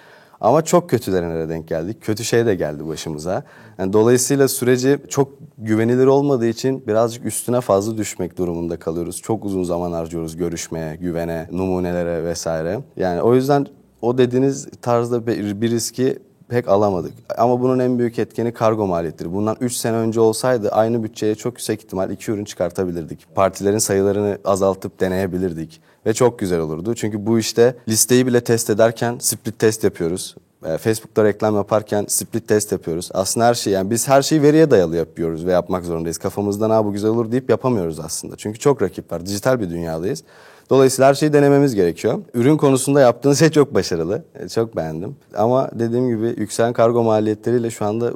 Ama 0.41 0.62
çok 0.62 0.89
kötülerine 0.89 1.36
de 1.36 1.50
denk 1.50 1.68
geldik. 1.68 2.02
Kötü 2.02 2.24
şey 2.24 2.46
de 2.46 2.56
geldi 2.56 2.88
başımıza. 2.88 3.44
Yani 3.78 3.94
dolayısıyla 3.94 4.48
süreci 4.48 5.00
çok 5.10 5.32
güvenilir 5.58 6.06
olmadığı 6.06 6.48
için 6.48 6.88
birazcık 6.88 7.26
üstüne 7.26 7.62
fazla 7.62 7.98
düşmek 7.98 8.38
durumunda 8.38 8.80
kalıyoruz. 8.80 9.22
Çok 9.22 9.46
uzun 9.46 9.63
zaman 9.63 9.91
harcıyoruz 9.91 10.38
görüşmeye, 10.38 10.96
güvene, 10.96 11.48
numunelere 11.52 12.24
vesaire. 12.24 12.80
Yani 12.98 13.22
o 13.22 13.36
yüzden 13.36 13.68
o 14.06 14.18
dediğiniz 14.18 14.68
tarzda 14.82 15.28
bir 15.28 15.72
riski 15.72 16.20
pek 16.50 16.68
alamadık. 16.68 17.13
Ama 17.38 17.62
bunun 17.62 17.80
en 17.80 18.00
büyük 18.00 18.20
etkeni 18.20 18.54
kargo 18.54 18.88
maliyetleri. 18.88 19.34
Bundan 19.34 19.58
3 19.62 19.74
sene 19.74 19.96
önce 19.96 20.20
olsaydı 20.20 20.70
aynı 20.70 21.04
bütçeye 21.04 21.36
çok 21.36 21.54
yüksek 21.54 21.84
ihtimal 21.84 22.12
iki 22.12 22.32
ürün 22.32 22.46
çıkartabilirdik. 22.46 23.36
Partilerin 23.36 23.78
sayılarını 23.78 24.38
azaltıp 24.46 25.00
deneyebilirdik. 25.00 25.82
Ve 26.06 26.13
çok 26.13 26.39
güzel 26.39 26.60
olurdu. 26.60 26.96
Çünkü 26.96 27.26
bu 27.26 27.39
işte 27.39 27.76
listeyi 27.88 28.28
bile 28.28 28.41
test 28.44 28.70
ederken 28.70 29.18
split 29.20 29.60
test 29.60 29.84
yapıyoruz. 29.84 30.36
Ee, 30.65 30.78
Facebook'ta 30.78 31.24
reklam 31.24 31.56
yaparken 31.56 32.06
split 32.08 32.48
test 32.48 32.72
yapıyoruz. 32.72 33.10
Aslında 33.13 33.46
her 33.46 33.54
şey 33.54 33.74
yani 33.74 33.89
biz 33.89 34.08
her 34.08 34.22
şeyi 34.22 34.41
veriye 34.41 34.72
dayalı 34.72 34.96
yapıyoruz 34.96 35.46
ve 35.46 35.52
yapmak 35.52 35.86
zorundayız. 35.86 36.18
Kafamızdan 36.18 36.70
ha 36.70 36.86
bu 36.86 36.94
güzel 36.94 37.10
olur 37.10 37.32
deyip 37.32 37.50
yapamıyoruz 37.50 38.00
aslında. 38.00 38.36
Çünkü 38.36 38.60
çok 38.60 38.82
rakip 38.82 39.12
var. 39.12 39.26
Dijital 39.26 39.60
bir 39.60 39.70
dünyadayız. 39.70 40.24
Dolayısıyla 40.69 41.10
her 41.10 41.13
şeyi 41.13 41.34
denememiz 41.34 41.75
gerekiyor. 41.75 42.19
Ürün 42.34 42.58
konusunda 42.58 43.01
yaptığınız 43.01 43.39
şey 43.39 43.49
çok 43.49 43.73
başarılı. 43.73 44.23
E, 44.36 44.49
Çok 44.49 44.75
beğendim. 44.75 45.15
Ama 45.36 45.69
dediğim 45.73 46.08
gibi 46.08 46.41
yükselen 46.41 46.73
kargo 46.73 47.04
maliyetleriyle 47.04 47.69
şu 47.69 47.86
anda 47.86 48.12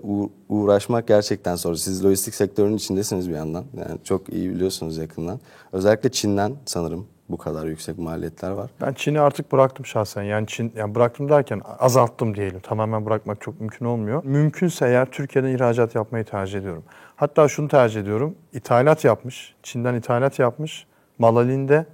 uğraşmak 0.49 1.07
gerçekten 1.07 1.55
zor. 1.55 1.75
Siz 1.75 2.05
lojistik 2.05 2.35
sektörünün 2.35 2.77
içindesiniz 2.77 3.29
bir 3.29 3.35
yandan. 3.35 3.63
Yani 3.77 3.99
çok 4.03 4.29
iyi 4.33 4.49
biliyorsunuz 4.49 4.97
yakından. 4.97 5.39
Özellikle 5.73 6.11
Çin'den 6.11 6.53
sanırım 6.65 7.07
bu 7.29 7.37
kadar 7.37 7.65
yüksek 7.65 7.97
maliyetler 7.97 8.51
var. 8.51 8.69
Ben 8.81 8.93
Çin'i 8.93 9.19
artık 9.19 9.51
bıraktım 9.51 9.85
şahsen. 9.85 10.23
Yani 10.23 10.47
Çin, 10.47 10.73
yani 10.75 10.95
bıraktım 10.95 11.29
derken 11.29 11.61
azalttım 11.79 12.35
diyelim. 12.35 12.59
Tamamen 12.59 13.05
bırakmak 13.05 13.41
çok 13.41 13.59
mümkün 13.59 13.85
olmuyor. 13.85 14.23
Mümkünse 14.25 14.85
eğer 14.87 15.05
Türkiye'den 15.11 15.49
ihracat 15.49 15.95
yapmayı 15.95 16.25
tercih 16.25 16.59
ediyorum. 16.59 16.83
Hatta 17.15 17.47
şunu 17.47 17.67
tercih 17.67 18.01
ediyorum. 18.01 18.35
İthalat 18.53 19.03
yapmış, 19.03 19.55
Çin'den 19.63 19.95
ithalat 19.95 20.39
yapmış. 20.39 20.85
Mal 21.19 21.35
halinde 21.35 21.85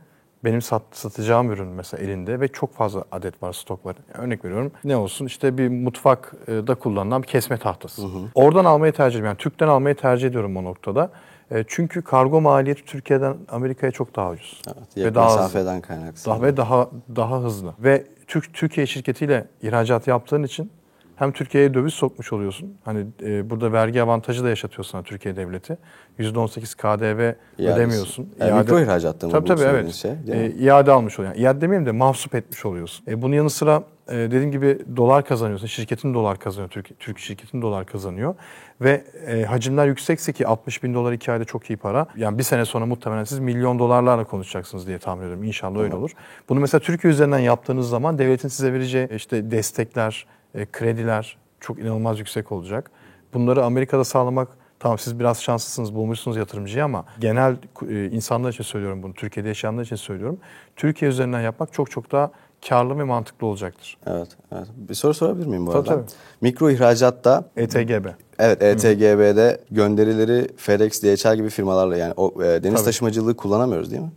benim 0.46 0.62
sat, 0.62 0.82
satacağım 0.92 1.52
ürün 1.52 1.68
mesela 1.68 2.04
elinde 2.04 2.40
ve 2.40 2.48
çok 2.48 2.74
fazla 2.74 3.04
adet 3.12 3.44
var 3.44 3.54
stok 3.54 3.86
var. 3.86 3.96
Yani 4.14 4.26
örnek 4.26 4.46
veriyorum 4.46 4.72
ne 4.84 4.96
olsun 4.96 5.26
işte 5.26 5.58
bir 5.58 5.70
mutfakta 5.70 6.76
kullanılan 6.76 7.24
bir 7.24 7.28
kesme 7.28 7.58
tahtası. 7.58 8.08
Oradan 8.36 8.66
almayı 8.66 8.94
tercih 8.94 9.20
ediyorum. 9.20 9.26
Yani 9.28 9.38
Türk'ten 9.38 9.68
almayı 9.68 9.96
tercih 9.96 10.28
ediyorum 10.28 10.58
o 10.58 10.64
noktada. 10.64 11.12
E, 11.52 11.64
Çünkü 11.68 12.02
kargo 12.02 12.42
maliyeti 12.42 12.86
Türkiye'den 12.86 13.38
Amerika'ya 13.50 13.92
çok 13.92 14.16
daha 14.16 14.30
ucuz. 14.32 14.62
Evet, 14.68 14.98
ve 14.98 15.16
daha 15.16 15.36
mesafeden 15.36 15.82
kaynaklı. 15.82 16.26
Daha 16.26 16.42
ve 16.42 16.58
daha 16.58 16.90
daha 17.16 17.42
hızlı. 17.42 17.74
Ve 17.80 18.04
Türk 18.28 18.54
Türkiye 18.54 18.86
şirketiyle 18.88 19.48
ihracat 19.62 20.08
yaptığın 20.08 20.44
için 20.44 20.72
hem 21.16 21.32
Türkiye'ye 21.32 21.74
döviz 21.74 21.94
sokmuş 21.94 22.34
oluyorsun. 22.34 22.78
Hani 22.86 23.06
e, 23.24 23.50
burada 23.50 23.74
vergi 23.74 24.02
avantajı 24.02 24.44
da 24.44 24.50
yaşatıyor 24.50 24.84
sana 24.84 25.04
Türkiye 25.04 25.36
devleti. 25.36 25.78
%18 26.20 26.76
KDV 26.78 27.34
İadesi. 27.60 27.74
ödemiyorsun. 27.74 28.30
Yani 28.40 28.60
mikro 28.60 28.80
ihracatta 28.80 29.28
mı 29.28 29.34
Tabii 29.34 29.48
tabii 29.48 29.62
evet. 29.62 29.94
şey? 29.94 30.12
E, 30.32 30.52
iade 30.52 30.92
almış 30.92 31.20
oluyorsun. 31.20 31.42
Yani 31.42 31.48
iade 31.48 31.62
demeyeyim 31.62 31.86
de 31.86 31.92
mahsup 31.92 32.36
etmiş 32.36 32.66
oluyorsun. 32.66 33.06
E, 33.08 33.22
bunun 33.22 33.36
yanı 33.36 33.50
sıra 33.50 33.84
e, 34.10 34.16
dediğim 34.16 34.52
gibi 34.52 34.80
dolar 34.96 35.26
kazanıyorsun. 35.26 35.68
Şirketin 35.68 36.14
dolar 36.14 36.40
kazanıyor. 36.40 36.70
Türk, 36.70 37.00
Türk 37.00 37.20
şirketin 37.20 37.62
dolar 37.62 37.86
kazanıyor. 37.86 38.36
Ve 38.82 39.04
e, 39.28 39.44
hacimler 39.44 39.88
yüksekse 39.88 40.34
ki 40.34 40.48
60 40.48 40.84
bin 40.84 40.94
dolar 40.94 41.12
iki 41.14 41.32
ayda 41.32 41.46
çok 41.46 41.70
iyi 41.70 41.78
para. 41.78 42.08
Yani 42.16 42.38
bir 42.38 42.44
sene 42.44 42.66
sonra 42.66 42.86
muhtemelen 42.86 43.24
siz 43.24 43.40
milyon 43.40 43.80
dolarlarla 43.80 44.24
konuşacaksınız 44.24 44.88
diye 44.88 45.00
tahmin 45.00 45.24
ediyorum. 45.24 45.44
İnşallah 45.44 45.80
öyle 45.80 45.96
olur. 45.96 46.12
Bunu 46.50 46.60
mesela 46.60 46.82
Türkiye 46.82 47.14
üzerinden 47.14 47.40
yaptığınız 47.40 47.90
zaman 47.90 48.18
devletin 48.18 48.48
size 48.48 48.74
vereceği 48.74 49.10
işte 49.16 49.52
destekler, 49.52 50.26
e, 50.56 50.66
krediler 50.72 51.38
çok 51.60 51.80
inanılmaz 51.80 52.20
yüksek 52.20 52.52
olacak. 52.52 52.92
Bunları 53.34 53.66
Amerika'da 53.66 54.04
sağlamak 54.04 54.48
Tamam 54.80 55.00
siz 55.00 55.20
biraz 55.20 55.42
şanslısınız 55.42 55.96
bulmuşsunuz 55.96 56.38
yatırımcıyı 56.38 56.84
ama 56.84 57.06
genel 57.20 57.56
e, 57.90 58.06
insanlar 58.06 58.50
için 58.52 58.64
söylüyorum 58.64 59.04
bunu. 59.04 59.14
Türkiye'de 59.14 59.48
yaşayanlar 59.48 59.84
için 59.84 59.96
söylüyorum. 59.96 60.40
Türkiye 60.76 61.12
üzerinden 61.12 61.42
yapmak 61.42 61.74
çok 61.74 61.92
çok 61.92 62.12
daha 62.12 62.32
karlı 62.70 62.98
ve 62.98 63.04
mantıklı 63.04 63.48
olacaktır. 63.48 63.98
Evet, 64.08 64.28
evet. 64.52 64.68
Bir 64.76 64.94
soru 64.94 65.14
sorabilir 65.14 65.48
miyim 65.48 65.68
bu 65.68 65.72
Tabii, 65.72 65.90
arada? 65.90 66.06
tabii. 66.06 66.16
Mikro 66.42 66.70
ihracatta 66.70 67.44
ETGB. 67.58 68.06
Evet 68.40 68.62
ETGB'de 68.62 69.62
gönderileri 69.72 70.48
FedEx, 70.58 71.04
DHL 71.04 71.36
gibi 71.36 71.50
firmalarla 71.50 71.98
yani 71.98 72.14
o 72.18 72.44
e, 72.44 72.64
deniz 72.64 72.76
Tabii. 72.76 72.86
taşımacılığı 72.86 73.38
kullanamıyoruz 73.38 73.92
değil 73.92 74.02
mi? 74.02 74.12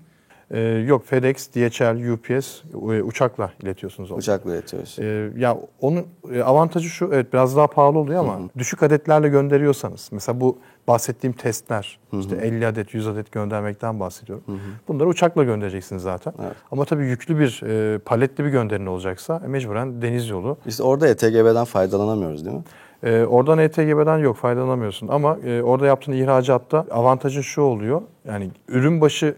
Ee, 0.50 0.61
yok 0.61 1.06
FedEx, 1.06 1.54
DHL, 1.54 2.12
UPS 2.12 2.62
e, 2.74 3.02
uçakla 3.02 3.52
iletiyorsunuz 3.62 4.11
onu. 4.11 4.18
Uçakla 4.18 4.54
iletiyoruz. 4.54 4.96
Ee, 4.98 5.30
ya 5.37 5.58
onun 5.80 6.06
e, 6.32 6.42
avantajı 6.42 6.88
şu, 6.88 7.11
evet 7.12 7.32
biraz 7.32 7.56
daha 7.56 7.66
pahalı 7.66 7.98
oluyor 7.98 8.20
ama 8.20 8.40
düşük 8.58 8.82
adetlerle 8.82 9.28
gönderiyorsanız, 9.28 10.08
mesela 10.12 10.40
bu 10.40 10.58
bahsettiğim 10.88 11.34
testler, 11.34 11.98
işte 12.12 12.37
50 12.37 12.66
adet, 12.66 12.94
100 12.94 13.06
adet 13.06 13.32
göndermekten 13.32 14.00
bahsediyorum. 14.00 14.44
Bunları 14.88 15.08
uçakla 15.08 15.44
göndereceksiniz 15.44 16.02
zaten. 16.02 16.32
Ama 16.70 16.84
tabii 16.84 17.06
yüklü 17.06 17.38
bir, 17.38 17.62
e, 17.66 17.98
paletli 17.98 18.44
bir 18.44 18.50
gönderin 18.50 18.87
olacaksa 18.87 19.42
e, 19.44 19.48
mecburen 19.48 20.02
deniz 20.02 20.28
yolu. 20.28 20.56
Biz 20.66 20.80
orada 20.80 21.08
ETGB'den 21.08 21.64
faydalanamıyoruz 21.64 22.44
değil 22.44 22.56
mi? 22.56 22.64
Ee, 23.02 23.24
oradan 23.24 23.58
ETGB'den 23.58 24.18
yok 24.18 24.37
faydalanamıyorsun 24.37 25.08
ama 25.08 25.38
e, 25.44 25.62
orada 25.62 25.87
yaptığın 25.87 26.12
ihracatta 26.12 26.87
avantajın 26.90 27.40
şu 27.40 27.62
oluyor. 27.62 28.02
Yani 28.24 28.50
ürün 28.68 29.00
başı 29.00 29.34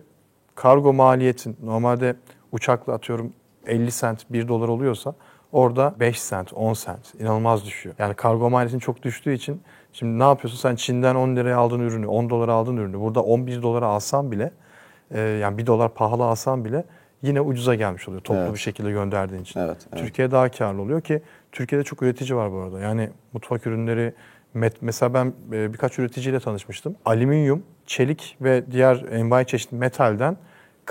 kargo 0.61 0.93
maliyetin 0.93 1.57
normalde 1.63 2.17
uçakla 2.53 2.93
atıyorum 2.93 3.33
50 3.67 3.91
sent 3.91 4.33
1 4.33 4.49
dolar 4.49 4.69
oluyorsa 4.69 5.15
orada 5.53 5.95
5 6.01 6.21
sent 6.21 6.53
10 6.53 6.73
sent 6.73 7.15
inanılmaz 7.21 7.65
düşüyor. 7.67 7.95
Yani 7.99 8.15
kargo 8.15 8.51
maliyetin 8.51 8.79
çok 8.79 9.03
düştüğü 9.03 9.33
için 9.33 9.63
şimdi 9.93 10.19
ne 10.19 10.23
yapıyorsun 10.23 10.59
sen 10.59 10.77
Çin'den 10.77 11.15
10 11.15 11.37
liraya 11.37 11.57
aldığın 11.57 11.81
ürünü 11.81 12.07
10 12.07 12.31
dolara 12.31 12.53
aldığın 12.53 12.77
ürünü 12.77 13.01
burada 13.01 13.23
11 13.23 13.63
dolara 13.63 13.87
alsan 13.87 14.33
bile 14.33 14.53
e, 15.11 15.21
yani 15.21 15.59
1 15.59 15.67
dolar 15.67 15.95
pahalı 15.95 16.25
alsan 16.25 16.65
bile 16.65 16.85
yine 17.23 17.41
ucuza 17.41 17.75
gelmiş 17.75 18.09
oluyor 18.09 18.23
toplu 18.23 18.41
Evet. 18.41 18.55
bir 18.55 18.59
şekilde 18.59 18.91
gönderdiğin 18.91 19.43
için. 19.43 19.61
Evet, 19.61 19.87
evet. 19.93 20.03
Türkiye 20.03 20.31
daha 20.31 20.51
karlı 20.51 20.83
oluyor 20.83 21.01
ki 21.01 21.23
Türkiye'de 21.53 21.85
çok 21.85 22.03
üretici 22.03 22.37
var 22.37 22.53
bu 22.53 22.57
arada. 22.57 22.81
Yani 22.81 23.11
mutfak 23.33 23.67
ürünleri 23.67 24.15
mesela 24.81 25.15
ben 25.15 25.33
e, 25.53 25.73
birkaç 25.73 25.99
üreticiyle 25.99 26.41
tanışmıştım. 26.41 26.97
Alüminyum, 27.05 27.63
çelik 27.87 28.37
ve 28.41 28.73
diğer 28.73 29.05
envai 29.13 29.47
çeşit 29.47 29.73
metalden 29.73 30.37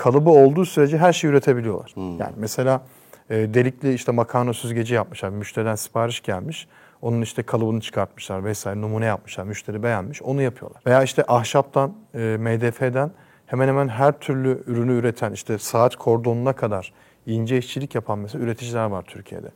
kalıbı 0.00 0.30
olduğu 0.30 0.64
sürece 0.64 0.98
her 0.98 1.12
şeyi 1.12 1.30
üretebiliyorlar. 1.30 1.92
Yani 1.96 2.32
mesela 2.36 2.82
e, 3.30 3.54
delikli 3.54 3.94
işte 3.94 4.12
makarna 4.12 4.52
süzgeci 4.52 4.94
yapmışlar. 4.94 5.28
Müşteriden 5.28 5.74
sipariş 5.74 6.20
gelmiş. 6.20 6.68
Onun 7.02 7.22
işte 7.22 7.42
kalıbını 7.42 7.80
çıkartmışlar 7.80 8.44
vesaire 8.44 8.80
numune 8.80 9.04
yapmışlar. 9.04 9.44
Müşteri 9.44 9.82
beğenmiş. 9.82 10.22
Onu 10.22 10.42
yapıyorlar. 10.42 10.82
Veya 10.86 11.02
işte 11.02 11.24
ahşaptan, 11.28 11.94
e, 12.14 12.18
MDF'den 12.18 13.10
hemen 13.46 13.68
hemen 13.68 13.88
her 13.88 14.18
türlü 14.18 14.62
ürünü 14.66 14.92
üreten 14.92 15.32
işte 15.32 15.58
saat 15.58 15.96
kordonuna 15.96 16.52
kadar 16.52 16.92
ince 17.26 17.58
işçilik 17.58 17.94
yapan 17.94 18.18
mesela 18.18 18.44
üreticiler 18.44 18.84
var 18.84 19.02
Türkiye'de. 19.02 19.48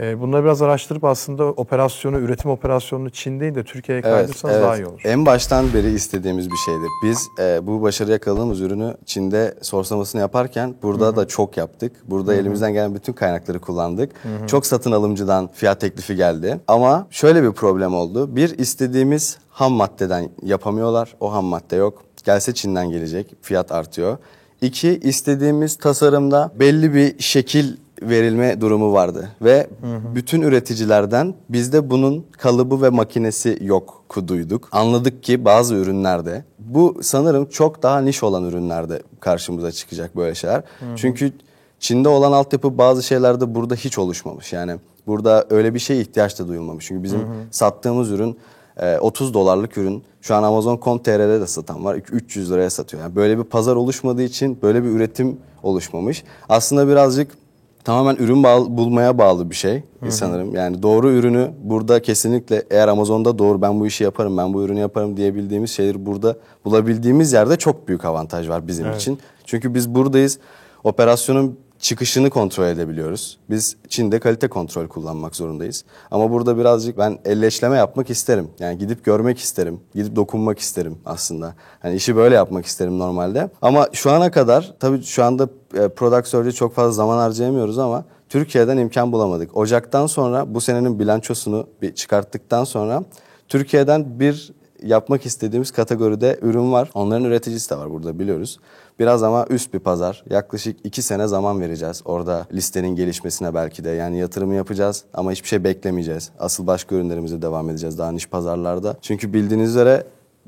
E, 0.00 0.20
bunları 0.20 0.44
biraz 0.44 0.62
araştırıp 0.62 1.04
aslında 1.04 1.44
operasyonu, 1.44 2.18
üretim 2.18 2.50
operasyonunu 2.50 3.10
Çin 3.10 3.40
değil 3.40 3.54
de 3.54 3.64
Türkiye'ye 3.64 4.02
kaydırsanız 4.02 4.54
daha 4.54 4.76
iyi 4.76 4.86
olur. 4.86 5.00
En 5.04 5.26
baştan 5.26 5.74
beri 5.74 5.92
istediğimiz 5.92 6.50
bir 6.50 6.56
şeydir. 6.56 6.88
Biz 7.02 7.28
e, 7.40 7.66
bu 7.66 7.82
başarı 7.82 8.10
yakaladığımız 8.10 8.60
ürünü 8.60 8.96
Çin'de 9.06 9.54
sorsamasını 9.62 10.20
yaparken 10.20 10.74
burada 10.82 11.16
da 11.16 11.28
çok 11.28 11.56
yaptık. 11.56 11.92
Burada 12.08 12.34
elimizden 12.34 12.72
gelen 12.72 12.94
bütün 12.94 13.12
kaynakları 13.12 13.58
kullandık. 13.60 14.12
Çok 14.46 14.66
satın 14.66 14.92
alımcıdan 14.92 15.48
fiyat 15.54 15.80
teklifi 15.80 16.16
geldi. 16.16 16.60
Ama 16.68 17.06
şöyle 17.10 17.42
bir 17.42 17.52
problem 17.52 17.94
oldu. 17.94 18.36
Bir 18.36 18.58
istediğimiz 18.58 19.38
ham 19.50 19.72
maddeden 19.72 20.30
yapamıyorlar. 20.42 21.14
O 21.20 21.32
ham 21.32 21.44
madde 21.44 21.76
yok. 21.76 22.02
Gelse 22.24 22.54
Çin'den 22.54 22.90
gelecek. 22.90 23.34
Fiyat 23.42 23.72
artıyor. 23.72 24.18
İki, 24.60 25.00
istediğimiz 25.02 25.76
tasarımda 25.76 26.52
belli 26.58 26.94
bir 26.94 27.18
şekil 27.22 27.76
verilme 28.08 28.60
durumu 28.60 28.92
vardı 28.92 29.28
ve 29.42 29.66
bütün 30.14 30.42
üreticilerden 30.42 31.34
bizde 31.48 31.90
bunun 31.90 32.26
kalıbı 32.38 32.82
ve 32.82 32.88
makinesi 32.88 33.58
yok 33.60 34.04
duyduk. 34.26 34.68
Anladık 34.72 35.22
ki 35.22 35.44
bazı 35.44 35.74
ürünlerde 35.74 36.44
bu 36.58 36.98
sanırım 37.02 37.46
çok 37.46 37.82
daha 37.82 38.00
niş 38.00 38.22
olan 38.22 38.44
ürünlerde 38.44 39.02
karşımıza 39.20 39.72
çıkacak 39.72 40.16
böyle 40.16 40.34
şeyler. 40.34 40.62
Çünkü 40.96 41.32
Çin'de 41.80 42.08
olan 42.08 42.32
altyapı 42.32 42.78
bazı 42.78 43.02
şeylerde 43.02 43.54
burada 43.54 43.74
hiç 43.74 43.98
oluşmamış. 43.98 44.52
Yani 44.52 44.76
burada 45.06 45.46
öyle 45.50 45.74
bir 45.74 45.78
şeye 45.78 46.00
ihtiyaç 46.00 46.38
da 46.38 46.48
duyulmamış. 46.48 46.86
Çünkü 46.86 47.02
bizim 47.02 47.20
sattığımız 47.50 48.10
ürün 48.10 48.38
e, 48.76 48.98
30 48.98 49.34
dolarlık 49.34 49.78
ürün 49.78 50.02
şu 50.20 50.34
an 50.34 50.42
Amazon.com.tr'de 50.42 51.40
de 51.40 51.46
satan 51.46 51.84
var. 51.84 51.94
300 51.94 52.52
liraya 52.52 52.70
satıyor. 52.70 53.02
Yani 53.02 53.16
böyle 53.16 53.38
bir 53.38 53.44
pazar 53.44 53.76
oluşmadığı 53.76 54.22
için 54.22 54.58
böyle 54.62 54.84
bir 54.84 54.88
üretim 54.88 55.36
oluşmamış. 55.62 56.24
Aslında 56.48 56.88
birazcık 56.88 57.45
tamamen 57.86 58.16
ürün 58.16 58.42
bağ- 58.42 58.76
bulmaya 58.76 59.18
bağlı 59.18 59.50
bir 59.50 59.54
şey 59.54 59.82
sanırım. 60.10 60.54
Yani 60.54 60.82
doğru 60.82 61.10
ürünü 61.10 61.50
burada 61.62 62.02
kesinlikle 62.02 62.62
eğer 62.70 62.88
Amazon'da 62.88 63.38
doğru 63.38 63.62
ben 63.62 63.80
bu 63.80 63.86
işi 63.86 64.04
yaparım, 64.04 64.36
ben 64.36 64.54
bu 64.54 64.62
ürünü 64.62 64.80
yaparım 64.80 65.16
diyebildiğimiz 65.16 65.70
şeyleri 65.70 66.06
burada 66.06 66.36
bulabildiğimiz 66.64 67.32
yerde 67.32 67.56
çok 67.56 67.88
büyük 67.88 68.04
avantaj 68.04 68.48
var 68.48 68.66
bizim 68.68 68.86
için. 68.96 69.18
Çünkü 69.44 69.74
biz 69.74 69.94
buradayız. 69.94 70.38
Operasyonun 70.84 71.58
çıkışını 71.86 72.30
kontrol 72.30 72.66
edebiliyoruz. 72.66 73.38
Biz 73.50 73.76
Çin'de 73.88 74.20
kalite 74.20 74.48
kontrol 74.48 74.86
kullanmak 74.88 75.36
zorundayız. 75.36 75.84
Ama 76.10 76.30
burada 76.30 76.58
birazcık 76.58 76.98
ben 76.98 77.18
elleşleme 77.24 77.76
yapmak 77.76 78.10
isterim. 78.10 78.48
Yani 78.58 78.78
gidip 78.78 79.04
görmek 79.04 79.38
isterim. 79.38 79.80
Gidip 79.94 80.16
dokunmak 80.16 80.58
isterim 80.58 80.98
aslında. 81.04 81.54
Hani 81.80 81.94
işi 81.94 82.16
böyle 82.16 82.34
yapmak 82.34 82.66
isterim 82.66 82.98
normalde. 82.98 83.50
Ama 83.62 83.88
şu 83.92 84.10
ana 84.10 84.30
kadar 84.30 84.74
tabii 84.80 85.02
şu 85.02 85.24
anda 85.24 85.48
e, 85.74 85.88
product 85.88 86.28
search'e 86.28 86.52
çok 86.52 86.74
fazla 86.74 86.92
zaman 86.92 87.18
harcayamıyoruz 87.18 87.78
ama 87.78 88.04
Türkiye'den 88.28 88.76
imkan 88.76 89.12
bulamadık. 89.12 89.56
Ocaktan 89.56 90.06
sonra 90.06 90.54
bu 90.54 90.60
senenin 90.60 90.98
bilançosunu 90.98 91.66
bir 91.82 91.94
çıkarttıktan 91.94 92.64
sonra 92.64 93.04
Türkiye'den 93.48 94.20
bir 94.20 94.52
yapmak 94.82 95.26
istediğimiz 95.26 95.70
kategoride 95.70 96.38
ürün 96.42 96.72
var. 96.72 96.90
Onların 96.94 97.24
üreticisi 97.24 97.70
de 97.70 97.76
var 97.76 97.90
burada 97.90 98.18
biliyoruz. 98.18 98.58
Biraz 98.98 99.22
ama 99.22 99.46
üst 99.50 99.74
bir 99.74 99.78
pazar. 99.78 100.24
Yaklaşık 100.30 100.76
iki 100.84 101.02
sene 101.02 101.26
zaman 101.26 101.60
vereceğiz 101.60 102.02
orada 102.04 102.46
listenin 102.52 102.96
gelişmesine 102.96 103.54
belki 103.54 103.84
de. 103.84 103.90
Yani 103.90 104.18
yatırımı 104.18 104.54
yapacağız 104.54 105.04
ama 105.14 105.32
hiçbir 105.32 105.48
şey 105.48 105.64
beklemeyeceğiz. 105.64 106.30
Asıl 106.38 106.66
başka 106.66 106.94
ürünlerimize 106.94 107.42
devam 107.42 107.70
edeceğiz 107.70 107.98
daha 107.98 108.12
niş 108.12 108.28
pazarlarda. 108.28 108.96
Çünkü 109.02 109.32
bildiğiniz 109.32 109.70
üzere 109.70 110.04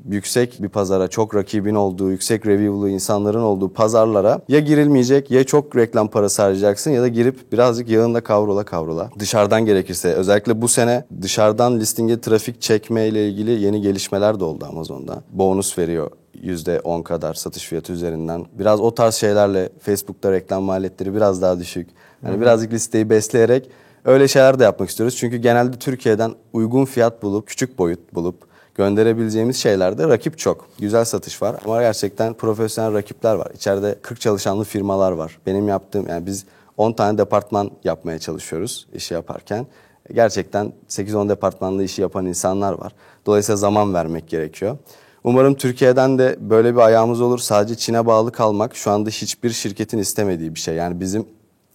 yüksek 0.09 0.63
bir 0.63 0.69
pazara, 0.69 1.07
çok 1.07 1.35
rakibin 1.35 1.75
olduğu, 1.75 2.11
yüksek 2.11 2.45
review'lu 2.45 2.89
insanların 2.89 3.41
olduğu 3.41 3.73
pazarlara 3.73 4.41
ya 4.47 4.59
girilmeyecek 4.59 5.31
ya 5.31 5.43
çok 5.43 5.75
reklam 5.75 6.07
parası 6.07 6.41
harcayacaksın 6.41 6.91
ya 6.91 7.01
da 7.01 7.07
girip 7.07 7.51
birazcık 7.51 7.89
yağında 7.89 8.21
kavrula 8.21 8.63
kavrula. 8.63 9.09
Dışarıdan 9.19 9.65
gerekirse 9.65 10.13
özellikle 10.13 10.61
bu 10.61 10.67
sene 10.67 11.05
dışarıdan 11.21 11.79
listinge 11.79 12.21
trafik 12.21 12.61
çekme 12.61 13.07
ile 13.07 13.29
ilgili 13.29 13.51
yeni 13.51 13.81
gelişmeler 13.81 14.39
de 14.39 14.43
oldu 14.43 14.65
Amazon'da. 14.69 15.23
Bonus 15.31 15.77
veriyor 15.77 16.11
%10 16.43 17.03
kadar 17.03 17.33
satış 17.33 17.63
fiyatı 17.63 17.93
üzerinden. 17.93 18.45
Biraz 18.53 18.81
o 18.81 18.95
tarz 18.95 19.15
şeylerle 19.15 19.69
Facebook'ta 19.79 20.31
reklam 20.31 20.63
maliyetleri 20.63 21.15
biraz 21.15 21.41
daha 21.41 21.59
düşük. 21.59 21.89
Yani 22.25 22.41
birazcık 22.41 22.73
listeyi 22.73 23.09
besleyerek 23.09 23.69
öyle 24.05 24.27
şeyler 24.27 24.59
de 24.59 24.63
yapmak 24.63 24.89
istiyoruz. 24.89 25.15
Çünkü 25.15 25.37
genelde 25.37 25.77
Türkiye'den 25.77 26.31
uygun 26.53 26.85
fiyat 26.85 27.23
bulup, 27.23 27.47
küçük 27.47 27.79
boyut 27.79 28.13
bulup 28.13 28.48
gönderebileceğimiz 28.79 29.57
şeylerde 29.57 30.07
rakip 30.07 30.37
çok. 30.37 30.67
Güzel 30.79 31.05
satış 31.05 31.41
var 31.41 31.55
ama 31.65 31.81
gerçekten 31.81 32.33
profesyonel 32.33 32.93
rakipler 32.93 33.35
var. 33.35 33.47
İçeride 33.55 33.95
40 34.01 34.21
çalışanlı 34.21 34.63
firmalar 34.63 35.11
var. 35.11 35.39
Benim 35.45 35.67
yaptığım 35.67 36.07
yani 36.09 36.25
biz 36.25 36.45
10 36.77 36.93
tane 36.93 37.17
departman 37.17 37.71
yapmaya 37.83 38.19
çalışıyoruz 38.19 38.87
işi 38.93 39.13
yaparken. 39.13 39.67
Gerçekten 40.13 40.73
8-10 40.89 41.29
departmanda 41.29 41.83
işi 41.83 42.01
yapan 42.01 42.25
insanlar 42.25 42.73
var. 42.73 42.93
Dolayısıyla 43.25 43.57
zaman 43.57 43.93
vermek 43.93 44.27
gerekiyor. 44.27 44.77
Umarım 45.23 45.55
Türkiye'den 45.55 46.19
de 46.19 46.37
böyle 46.39 46.75
bir 46.75 46.79
ayağımız 46.79 47.21
olur. 47.21 47.39
Sadece 47.39 47.75
Çin'e 47.75 48.05
bağlı 48.05 48.31
kalmak 48.31 48.75
şu 48.75 48.91
anda 48.91 49.09
hiçbir 49.09 49.49
şirketin 49.49 49.97
istemediği 49.97 50.55
bir 50.55 50.59
şey. 50.59 50.75
Yani 50.75 50.99
bizim 50.99 51.25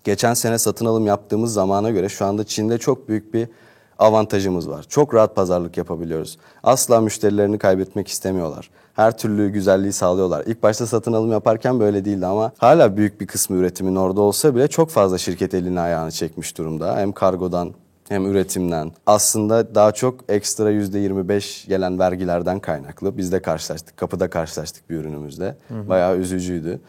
geçen 0.05 0.35
sene 0.35 0.59
satın 0.59 0.87
alım 0.87 1.07
yaptığımız 1.07 1.53
zamana 1.53 1.91
göre 1.91 2.09
şu 2.09 2.25
anda 2.25 2.45
Çin'de 2.45 2.79
çok 2.79 3.09
büyük 3.09 3.35
bir 3.35 3.49
avantajımız 3.99 4.69
var. 4.69 4.85
Çok 4.89 5.15
rahat 5.15 5.37
pazarlık 5.37 5.77
yapabiliyoruz. 5.77 6.39
Asla 6.63 7.01
müşterilerini 7.01 7.59
kaybetmek 7.59 8.09
istemiyorlar. 8.09 8.71
Her 8.95 9.19
türlü 9.19 9.49
güzelliği 9.49 9.93
sağlıyorlar. 9.93 10.45
İlk 10.47 10.63
başta 10.63 10.87
satın 10.87 11.13
alım 11.13 11.33
yaparken 11.33 11.81
böyle 11.81 12.05
değildi 12.05 12.27
ama 12.27 12.53
hala 12.59 12.97
büyük 12.97 13.21
bir 13.21 13.27
kısmı 13.27 13.57
üretimin 13.57 13.97
orada 13.97 14.21
olsa 14.21 14.55
bile 14.55 14.69
çok 14.69 14.91
fazla 14.91 15.19
şirket 15.19 15.55
elini 15.55 15.81
ayağını 15.81 16.11
çekmiş 16.13 16.59
durumda. 16.59 16.97
Hem 16.97 17.13
kargodan 17.13 17.75
hem 18.09 18.27
üretimden. 18.27 18.93
Aslında 19.07 19.75
daha 19.75 19.93
çok 19.93 20.15
ekstra 20.29 20.73
%25 20.73 21.69
gelen 21.69 21.99
vergilerden 21.99 22.61
kaynaklı. 22.61 23.17
Biz 23.17 23.33
de 23.33 23.43
karşılaştık, 23.43 23.97
kapıda 23.97 24.31
karşılaştık 24.31 24.91
bir 24.91 24.97
ürünümüzde. 24.97 25.57
Bayağı 25.71 26.17
üzücüydü. 26.17 26.81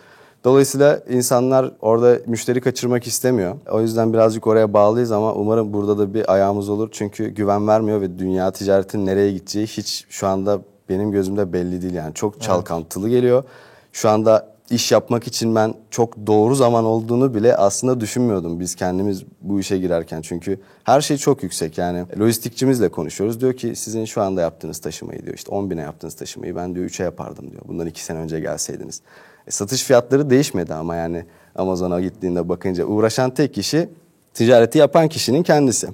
Dolayısıyla 0.45 1.01
insanlar 1.09 1.71
orada 1.81 2.19
müşteri 2.27 2.61
kaçırmak 2.61 3.07
istemiyor. 3.07 3.55
O 3.71 3.81
yüzden 3.81 4.13
birazcık 4.13 4.47
oraya 4.47 4.73
bağlıyız 4.73 5.11
ama 5.11 5.33
umarım 5.33 5.73
burada 5.73 5.97
da 5.97 6.13
bir 6.13 6.33
ayağımız 6.33 6.69
olur. 6.69 6.89
Çünkü 6.91 7.27
güven 7.27 7.67
vermiyor 7.67 8.01
ve 8.01 8.19
dünya 8.19 8.51
ticaretin 8.51 9.05
nereye 9.05 9.31
gideceği 9.31 9.67
hiç 9.67 10.05
şu 10.09 10.27
anda 10.27 10.61
benim 10.89 11.11
gözümde 11.11 11.53
belli 11.53 11.81
değil. 11.81 11.93
Yani 11.93 12.13
çok 12.13 12.41
çalkantılı 12.41 13.09
geliyor. 13.09 13.43
Şu 13.91 14.09
anda 14.09 14.55
iş 14.69 14.91
yapmak 14.91 15.27
için 15.27 15.55
ben 15.55 15.73
çok 15.91 16.27
doğru 16.27 16.55
zaman 16.55 16.85
olduğunu 16.85 17.35
bile 17.35 17.55
aslında 17.55 17.99
düşünmüyordum 17.99 18.59
biz 18.59 18.75
kendimiz 18.75 19.23
bu 19.41 19.59
işe 19.59 19.77
girerken. 19.77 20.21
Çünkü 20.21 20.59
her 20.83 21.01
şey 21.01 21.17
çok 21.17 21.43
yüksek 21.43 21.77
yani. 21.77 22.05
Lojistikçimizle 22.19 22.89
konuşuyoruz. 22.89 23.41
Diyor 23.41 23.53
ki 23.53 23.75
sizin 23.75 24.05
şu 24.05 24.21
anda 24.21 24.41
yaptığınız 24.41 24.79
taşımayı 24.79 25.23
diyor 25.23 25.35
işte 25.35 25.51
10 25.51 25.69
bine 25.69 25.81
yaptığınız 25.81 26.15
taşımayı 26.15 26.55
ben 26.55 26.75
diyor 26.75 26.89
3'e 26.89 27.03
yapardım 27.03 27.51
diyor. 27.51 27.61
Bundan 27.67 27.87
2 27.87 28.03
sene 28.03 28.19
önce 28.19 28.39
gelseydiniz. 28.39 29.01
E, 29.47 29.51
satış 29.51 29.83
fiyatları 29.83 30.29
değişmedi 30.29 30.73
ama 30.73 30.95
yani 30.95 31.25
Amazon'a 31.55 32.01
gittiğinde 32.01 32.49
bakınca 32.49 32.85
uğraşan 32.85 33.29
tek 33.33 33.53
kişi 33.53 33.89
ticareti 34.33 34.77
yapan 34.77 35.07
kişinin 35.07 35.43
kendisi. 35.43 35.87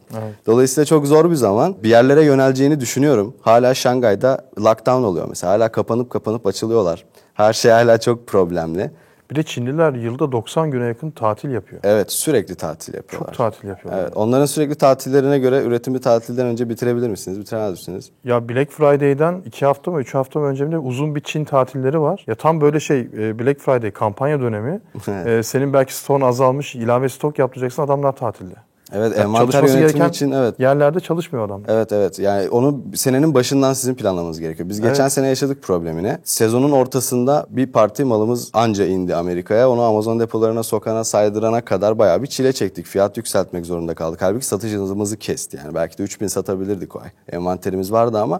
Dolayısıyla 0.45 0.85
çok 0.85 1.07
zor 1.07 1.29
bir 1.31 1.35
zaman. 1.35 1.75
Bir 1.83 1.89
yerlere 1.89 2.23
yöneleceğini 2.23 2.79
düşünüyorum. 2.79 3.33
Hala 3.41 3.73
Şangay'da 3.73 4.45
lockdown 4.59 5.03
oluyor 5.03 5.25
mesela. 5.29 5.53
Hala 5.53 5.71
kapanıp 5.71 6.09
kapanıp 6.09 6.47
açılıyorlar. 6.47 7.05
Her 7.33 7.53
şey 7.53 7.71
hala 7.71 7.97
çok 7.97 8.27
problemli. 8.27 8.91
Bir 9.31 9.35
de 9.35 9.43
Çinliler 9.43 9.93
yılda 9.93 10.31
90 10.31 10.71
güne 10.71 10.85
yakın 10.85 11.11
tatil 11.11 11.49
yapıyor. 11.51 11.81
Evet 11.83 12.11
sürekli 12.11 12.55
tatil 12.55 12.93
yapıyorlar. 12.93 13.33
Çok 13.33 13.37
tatil 13.37 13.67
yapıyorlar. 13.67 14.01
Evet, 14.03 14.17
onların 14.17 14.45
sürekli 14.45 14.75
tatillerine 14.75 15.39
göre 15.39 15.63
üretimi 15.63 15.99
tatilden 16.01 16.45
önce 16.45 16.69
bitirebilir 16.69 17.09
misiniz? 17.09 17.39
Bitiremez 17.39 17.71
misiniz? 17.71 18.09
Ya 18.23 18.49
Black 18.49 18.71
Friday'den 18.71 19.41
2 19.45 19.65
hafta 19.65 19.91
mı 19.91 20.01
3 20.01 20.13
hafta 20.13 20.39
mı 20.39 20.45
önce 20.45 20.65
mi 20.65 20.77
uzun 20.77 21.15
bir 21.15 21.21
Çin 21.21 21.45
tatilleri 21.45 22.01
var. 22.01 22.23
Ya 22.27 22.35
tam 22.35 22.61
böyle 22.61 22.79
şey 22.79 22.99
e, 22.99 23.39
Black 23.39 23.59
Friday 23.61 23.91
kampanya 23.91 24.41
dönemi. 24.41 24.81
E, 25.25 25.43
senin 25.43 25.73
belki 25.73 25.95
stoğun 25.95 26.21
azalmış 26.21 26.75
ilave 26.75 27.09
stok 27.09 27.39
yaptıracaksın 27.39 27.81
adamlar 27.81 28.15
tatilde. 28.15 28.55
Evet, 28.93 29.17
Yani 29.17 29.23
envanter 29.23 29.63
yönetimi 29.63 30.07
için 30.07 30.31
evet. 30.31 30.59
yerlerde 30.59 30.99
çalışmıyor 30.99 31.45
adam. 31.45 31.61
Evet 31.67 31.91
evet 31.91 32.19
yani 32.19 32.49
onu 32.49 32.81
senenin 32.95 33.33
başından 33.33 33.73
sizin 33.73 33.95
planlamanız 33.95 34.39
gerekiyor. 34.39 34.69
Biz 34.69 34.81
geçen 34.81 35.01
Evet. 35.01 35.13
sene 35.13 35.27
yaşadık 35.27 35.63
problemini. 35.63 36.17
Sezonun 36.23 36.71
ortasında 36.71 37.45
bir 37.49 37.67
parti 37.67 38.03
malımız 38.03 38.49
anca 38.53 38.85
indi 38.85 39.15
Amerika'ya. 39.15 39.69
Onu 39.69 39.81
Amazon 39.81 40.19
depolarına 40.19 40.63
sokana 40.63 41.03
saydırana 41.03 41.61
kadar 41.61 41.99
bayağı 41.99 42.21
bir 42.21 42.27
çile 42.27 42.53
çektik. 42.53 42.85
Fiyat 42.85 43.17
yükseltmek 43.17 43.65
zorunda 43.65 43.93
kaldık. 43.93 44.21
Halbuki 44.21 44.45
satıcımızı 44.45 45.17
kesti 45.17 45.57
yani. 45.57 45.75
Belki 45.75 45.97
de 45.97 46.03
3000 46.03 46.27
satabilirdik 46.27 46.95
o 46.95 46.99
ay. 46.99 47.09
Envanterimiz 47.31 47.91
vardı 47.91 48.19
ama 48.19 48.39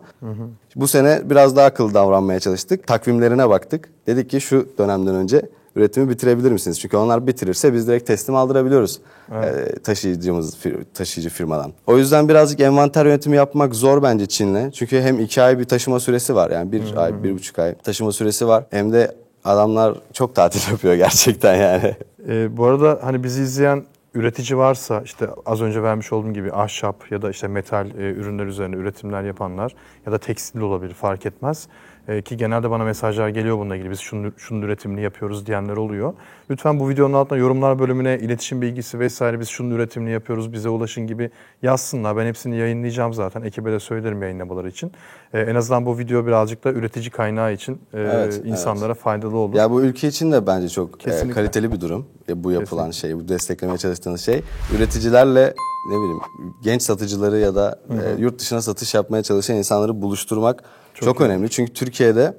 bu 0.75 0.87
sene 0.87 1.21
biraz 1.29 1.55
daha 1.55 1.65
akıllı 1.65 1.93
davranmaya 1.93 2.39
çalıştık. 2.39 2.87
Takvimlerine 2.87 3.49
baktık. 3.49 3.89
Dedik 4.07 4.29
ki 4.29 4.41
şu 4.41 4.67
dönemden 4.77 5.15
önce 5.15 5.41
üretimi 5.75 6.09
bitirebilir 6.09 6.51
misiniz? 6.51 6.79
Çünkü 6.79 6.97
onlar 6.97 7.27
bitirirse 7.27 7.73
biz 7.73 7.87
direkt 7.87 8.07
teslim 8.07 8.35
aldırabiliyoruz 8.35 8.99
e, 9.31 9.75
taşıyıcımız 9.83 10.57
taşıyıcı 10.93 11.29
firmadan. 11.29 11.73
O 11.87 11.97
yüzden 11.97 12.29
birazcık 12.29 12.59
envanter 12.59 13.05
yönetimi 13.05 13.35
yapmak 13.35 13.75
zor 13.75 14.03
bence 14.03 14.25
Çin'le. 14.25 14.71
Çünkü 14.71 15.01
hem 15.01 15.19
iki 15.19 15.41
ay 15.41 15.59
bir 15.59 15.65
taşıma 15.65 15.99
süresi 15.99 16.35
var 16.35 16.51
yani 16.51 16.71
bir 16.71 16.95
ay 16.95 17.23
bir 17.23 17.33
buçuk 17.33 17.59
ay 17.59 17.75
taşıma 17.75 18.11
süresi 18.11 18.47
var. 18.47 18.63
Hem 18.69 18.93
de 18.93 19.15
adamlar 19.43 19.97
çok 20.13 20.35
tatil 20.35 20.71
yapıyor 20.71 20.93
gerçekten 20.93 21.55
yani. 21.55 21.95
E, 22.27 22.57
bu 22.57 22.65
arada 22.65 22.99
hani 23.03 23.23
bizi 23.23 23.41
izleyen 23.41 23.85
üretici 24.13 24.57
varsa 24.57 25.01
işte 25.05 25.27
az 25.45 25.61
önce 25.61 25.83
vermiş 25.83 26.13
olduğum 26.13 26.33
gibi 26.33 26.51
ahşap 26.51 27.11
ya 27.11 27.21
da 27.21 27.29
işte 27.29 27.47
metal 27.47 27.89
e, 27.89 28.11
ürünler 28.11 28.45
üzerine 28.45 28.75
üretimler 28.75 29.23
yapanlar 29.23 29.75
ya 30.05 30.11
da 30.11 30.17
tekstil 30.17 30.59
olabilir 30.59 30.93
fark 30.93 31.25
etmez. 31.25 31.67
E, 32.11 32.21
ki 32.21 32.37
genelde 32.37 32.71
bana 32.71 32.83
mesajlar 32.83 33.29
geliyor 33.29 33.57
bununla 33.57 33.75
ilgili 33.75 33.91
biz 33.91 33.99
şunun, 33.99 34.33
şunun 34.37 34.61
üretimini 34.61 35.01
yapıyoruz 35.01 35.45
diyenler 35.45 35.77
oluyor. 35.77 36.13
Lütfen 36.49 36.79
bu 36.79 36.89
videonun 36.89 37.13
altına 37.13 37.37
yorumlar 37.37 37.79
bölümüne 37.79 38.19
iletişim 38.19 38.61
bilgisi 38.61 38.99
vesaire 38.99 39.39
biz 39.39 39.49
şunun 39.49 39.71
üretimini 39.71 40.11
yapıyoruz 40.11 40.53
bize 40.53 40.69
ulaşın 40.69 41.07
gibi 41.07 41.31
yazsınlar. 41.61 42.17
Ben 42.17 42.25
hepsini 42.25 42.57
yayınlayacağım 42.57 43.13
zaten 43.13 43.41
ekibe 43.41 43.71
de 43.71 43.79
söylerim 43.79 44.21
yayınlamaları 44.21 44.69
için. 44.69 44.91
E, 45.33 45.39
en 45.39 45.55
azından 45.55 45.85
bu 45.85 45.97
video 45.97 46.27
birazcık 46.27 46.63
da 46.63 46.71
üretici 46.71 47.09
kaynağı 47.09 47.53
için 47.53 47.73
e, 47.93 47.99
Evet, 47.99 48.41
insanlara 48.45 48.93
faydalı 48.93 49.37
olur. 49.37 49.55
Ya 49.55 49.71
bu 49.71 49.81
ülke 49.81 50.07
için 50.07 50.31
de 50.31 50.47
bence 50.47 50.69
çok 50.69 50.95
e, 50.95 50.97
Kesinlikle. 50.97 51.33
kaliteli 51.33 51.71
bir 51.71 51.81
durum. 51.81 52.05
E, 52.29 52.43
bu 52.43 52.51
yapılan 52.51 52.91
şey, 52.91 53.15
bu 53.15 53.27
desteklemeye 53.27 53.77
çalıştığınız 53.77 54.21
şey. 54.21 54.41
Üreticilerle 54.77 55.53
ne 55.89 55.95
bileyim 55.95 56.19
genç 56.63 56.81
satıcıları 56.81 57.37
ya 57.37 57.55
da 57.55 57.79
e, 57.89 58.21
yurt 58.21 58.39
dışına 58.39 58.61
satış 58.61 58.93
yapmaya 58.93 59.23
çalışan 59.23 59.55
insanları 59.55 60.01
buluşturmak 60.01 60.63
çok, 60.93 61.21
önemli. 61.21 61.49
Çünkü 61.49 61.73
Türkiye'de 61.73 62.33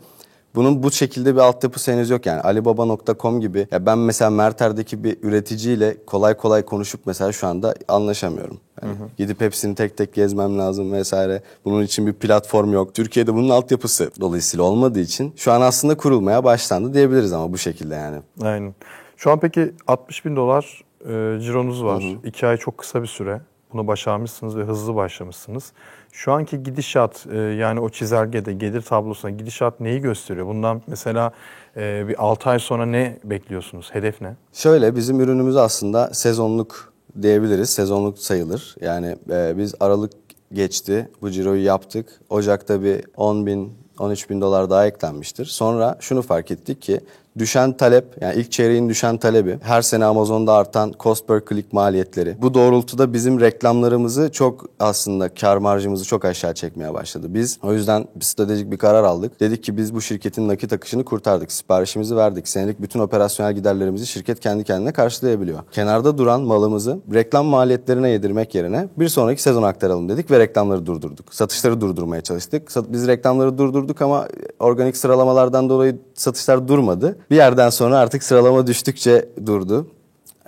bunun 0.54 0.82
bu 0.82 0.90
şekilde 0.90 1.34
bir 1.34 1.40
altyapısı 1.40 1.92
henüz 1.92 2.10
yok 2.10 2.26
yani. 2.26 2.40
Alibaba.com 2.40 3.40
gibi. 3.40 3.66
Ya 3.70 3.86
ben 3.86 3.98
mesela 3.98 4.30
Merter'deki 4.30 5.04
bir 5.04 5.16
üreticiyle 5.22 5.96
kolay 6.06 6.36
kolay 6.36 6.64
konuşup 6.64 7.00
mesela 7.06 7.32
şu 7.32 7.46
anda 7.46 7.74
anlaşamıyorum. 7.88 8.60
Yani 8.82 8.94
Gidip 9.18 9.40
hepsini 9.40 9.74
tek 9.74 9.96
tek 9.96 10.14
gezmem 10.14 10.58
lazım 10.58 10.92
vesaire. 10.92 11.42
Bunun 11.64 11.82
için 11.82 12.06
bir 12.06 12.12
platform 12.12 12.72
yok. 12.72 12.94
Türkiye'de 12.94 13.34
bunun 13.34 13.48
altyapısı 13.48 14.10
dolayısıyla 14.20 14.64
olmadığı 14.64 15.00
için 15.00 15.32
şu 15.36 15.52
an 15.52 15.60
aslında 15.60 15.96
kurulmaya 15.96 16.44
başlandı 16.44 16.94
diyebiliriz 16.94 17.32
ama 17.32 17.52
bu 17.52 17.58
şekilde 17.58 17.94
yani. 17.94 18.18
Aynen. 18.42 18.74
Şu 19.16 19.30
an 19.30 19.40
peki 19.40 19.72
60 19.86 20.24
bin 20.24 20.36
dolar 20.36 20.84
e, 21.00 21.40
cironuz 21.40 21.84
var. 21.84 22.04
İki 22.24 22.46
ay 22.46 22.56
çok 22.56 22.78
kısa 22.78 23.02
bir 23.02 23.06
süre. 23.06 23.40
Bunu 23.72 23.86
başarmışsınız 23.86 24.56
ve 24.56 24.64
hızlı 24.64 24.94
başlamışsınız. 24.94 25.72
Şu 26.12 26.32
anki 26.32 26.62
gidişat 26.62 27.26
e, 27.32 27.36
yani 27.38 27.80
o 27.80 27.88
çizelgede 27.88 28.52
gelir 28.52 28.82
tablosuna 28.82 29.30
gidişat 29.30 29.80
neyi 29.80 30.00
gösteriyor? 30.00 30.46
Bundan 30.46 30.82
mesela 30.86 31.32
e, 31.76 32.08
bir 32.08 32.24
6 32.24 32.50
ay 32.50 32.58
sonra 32.58 32.86
ne 32.86 33.18
bekliyorsunuz? 33.24 33.88
Hedef 33.92 34.20
ne? 34.20 34.36
Şöyle 34.52 34.96
bizim 34.96 35.20
ürünümüz 35.20 35.56
aslında 35.56 36.14
sezonluk 36.14 36.92
diyebiliriz. 37.22 37.70
Sezonluk 37.70 38.18
sayılır. 38.18 38.76
Yani 38.80 39.16
e, 39.30 39.58
biz 39.58 39.74
Aralık 39.80 40.12
geçti. 40.52 41.08
Bu 41.22 41.30
ciroyu 41.30 41.64
yaptık. 41.64 42.20
Ocak'ta 42.30 42.82
bir 42.82 43.04
10 43.16 43.46
bin 43.46 43.72
13 43.98 44.30
bin 44.30 44.40
dolar 44.40 44.70
daha 44.70 44.86
eklenmiştir. 44.86 45.44
Sonra 45.44 45.96
şunu 46.00 46.22
fark 46.22 46.50
ettik 46.50 46.82
ki 46.82 47.00
düşen 47.38 47.72
talep 47.72 48.04
yani 48.20 48.34
ilk 48.34 48.52
çeyreğin 48.52 48.88
düşen 48.88 49.16
talebi 49.16 49.58
her 49.62 49.82
sene 49.82 50.04
Amazon'da 50.04 50.52
artan 50.52 50.94
cost 51.00 51.28
per 51.28 51.42
click 51.48 51.72
maliyetleri. 51.72 52.36
Bu 52.42 52.54
doğrultuda 52.54 53.12
bizim 53.12 53.40
reklamlarımızı 53.40 54.32
çok 54.32 54.66
aslında 54.80 55.34
kar 55.34 55.56
marjımızı 55.56 56.04
çok 56.04 56.24
aşağı 56.24 56.54
çekmeye 56.54 56.94
başladı. 56.94 57.26
Biz 57.30 57.58
o 57.62 57.72
yüzden 57.72 58.06
bir 58.16 58.24
stratejik 58.24 58.70
bir 58.70 58.78
karar 58.78 59.04
aldık. 59.04 59.40
Dedik 59.40 59.64
ki 59.64 59.76
biz 59.76 59.94
bu 59.94 60.00
şirketin 60.00 60.48
nakit 60.48 60.72
akışını 60.72 61.04
kurtardık. 61.04 61.52
Siparişimizi 61.52 62.16
verdik. 62.16 62.48
Senelik 62.48 62.82
bütün 62.82 63.00
operasyonel 63.00 63.52
giderlerimizi 63.52 64.06
şirket 64.06 64.40
kendi 64.40 64.64
kendine 64.64 64.92
karşılayabiliyor. 64.92 65.58
Kenarda 65.72 66.18
duran 66.18 66.42
malımızı 66.42 66.98
reklam 67.14 67.46
maliyetlerine 67.46 68.10
yedirmek 68.10 68.54
yerine 68.54 68.88
bir 68.96 69.08
sonraki 69.08 69.42
sezon 69.42 69.62
aktaralım 69.62 70.08
dedik 70.08 70.30
ve 70.30 70.38
reklamları 70.38 70.86
durdurduk. 70.86 71.34
Satışları 71.34 71.80
durdurmaya 71.80 72.22
çalıştık. 72.22 72.68
Biz 72.88 73.06
reklamları 73.06 73.58
durdurduk 73.58 74.02
ama 74.02 74.28
organik 74.62 74.96
sıralamalardan 74.96 75.68
dolayı 75.68 75.98
satışlar 76.14 76.68
durmadı. 76.68 77.16
Bir 77.30 77.36
yerden 77.36 77.70
sonra 77.70 77.98
artık 77.98 78.22
sıralama 78.22 78.66
düştükçe 78.66 79.28
durdu. 79.46 79.86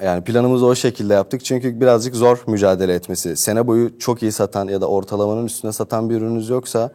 Yani 0.03 0.25
planımızı 0.25 0.67
o 0.67 0.75
şekilde 0.75 1.15
yaptık 1.15 1.45
çünkü 1.45 1.81
birazcık 1.81 2.17
zor 2.17 2.39
mücadele 2.47 2.95
etmesi. 2.95 3.37
Sene 3.37 3.67
boyu 3.67 3.99
çok 3.99 4.23
iyi 4.23 4.33
satan 4.33 4.69
ya 4.69 4.81
da 4.81 4.87
ortalamanın 4.87 5.47
üstüne 5.47 5.73
satan 5.73 6.11
bir 6.11 6.17
ürününüz 6.17 6.49
yoksa 6.49 6.91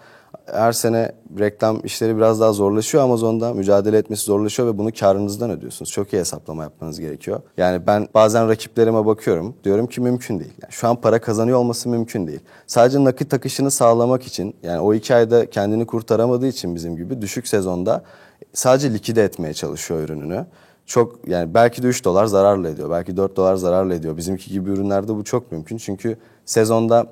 her 0.54 0.72
sene 0.72 1.12
reklam 1.40 1.82
işleri 1.84 2.18
biraz 2.18 2.42
daha 2.42 2.54
zorlaşıyor 2.54 3.04
Amazon'da. 3.04 3.54
Mücadele 3.54 3.98
etmesi 3.98 4.24
zorlaşıyor 4.24 4.74
ve 4.74 4.78
bunu 4.78 4.90
karınızdan 5.00 5.50
ödüyorsunuz. 5.50 5.92
Çok 5.92 6.14
iyi 6.14 6.20
hesaplama 6.20 6.64
yapmanız 6.64 7.00
gerekiyor. 7.00 7.42
Yani 7.58 7.88
ben 7.88 8.08
bazen 8.14 8.50
rakiplerime 8.50 9.06
bakıyorum. 9.06 9.56
Diyorum 9.64 9.88
ki 9.88 10.02
mümkün 10.02 10.40
değil. 10.40 10.54
Yani 10.62 10.72
şu 10.72 10.88
an 10.88 10.96
para 10.96 11.22
kazanıyor 11.22 11.58
olması 11.58 11.90
mümkün 11.90 12.28
değil. 12.28 12.40
Sadece 12.68 13.04
nakit 13.04 13.34
akışını 13.34 13.72
sağlamak 13.72 14.24
için 14.24 14.56
yani 14.64 14.80
o 14.80 14.94
iki 14.94 15.16
ayda 15.16 15.50
kendini 15.50 15.86
kurtaramadığı 15.86 16.48
için 16.48 16.76
bizim 16.76 16.96
gibi 16.96 17.22
düşük 17.22 17.48
sezonda 17.48 18.04
sadece 18.54 18.94
likide 18.94 19.24
etmeye 19.24 19.54
çalışıyor 19.54 20.00
ürününü. 20.00 20.46
Çok 20.86 21.28
yani 21.28 21.54
belki 21.54 21.84
de 21.84 21.88
3 21.88 22.06
dolar 22.06 22.26
zararla 22.26 22.70
ediyor. 22.70 22.92
Belki 22.92 23.18
4 23.18 23.36
dolar 23.36 23.56
zararla 23.56 23.94
ediyor. 23.94 24.18
Bizimki 24.18 24.52
gibi 24.52 24.70
ürünlerde 24.70 25.16
bu 25.16 25.24
çok 25.24 25.52
mümkün. 25.52 25.78
Çünkü 25.78 26.18
sezonda 26.46 27.08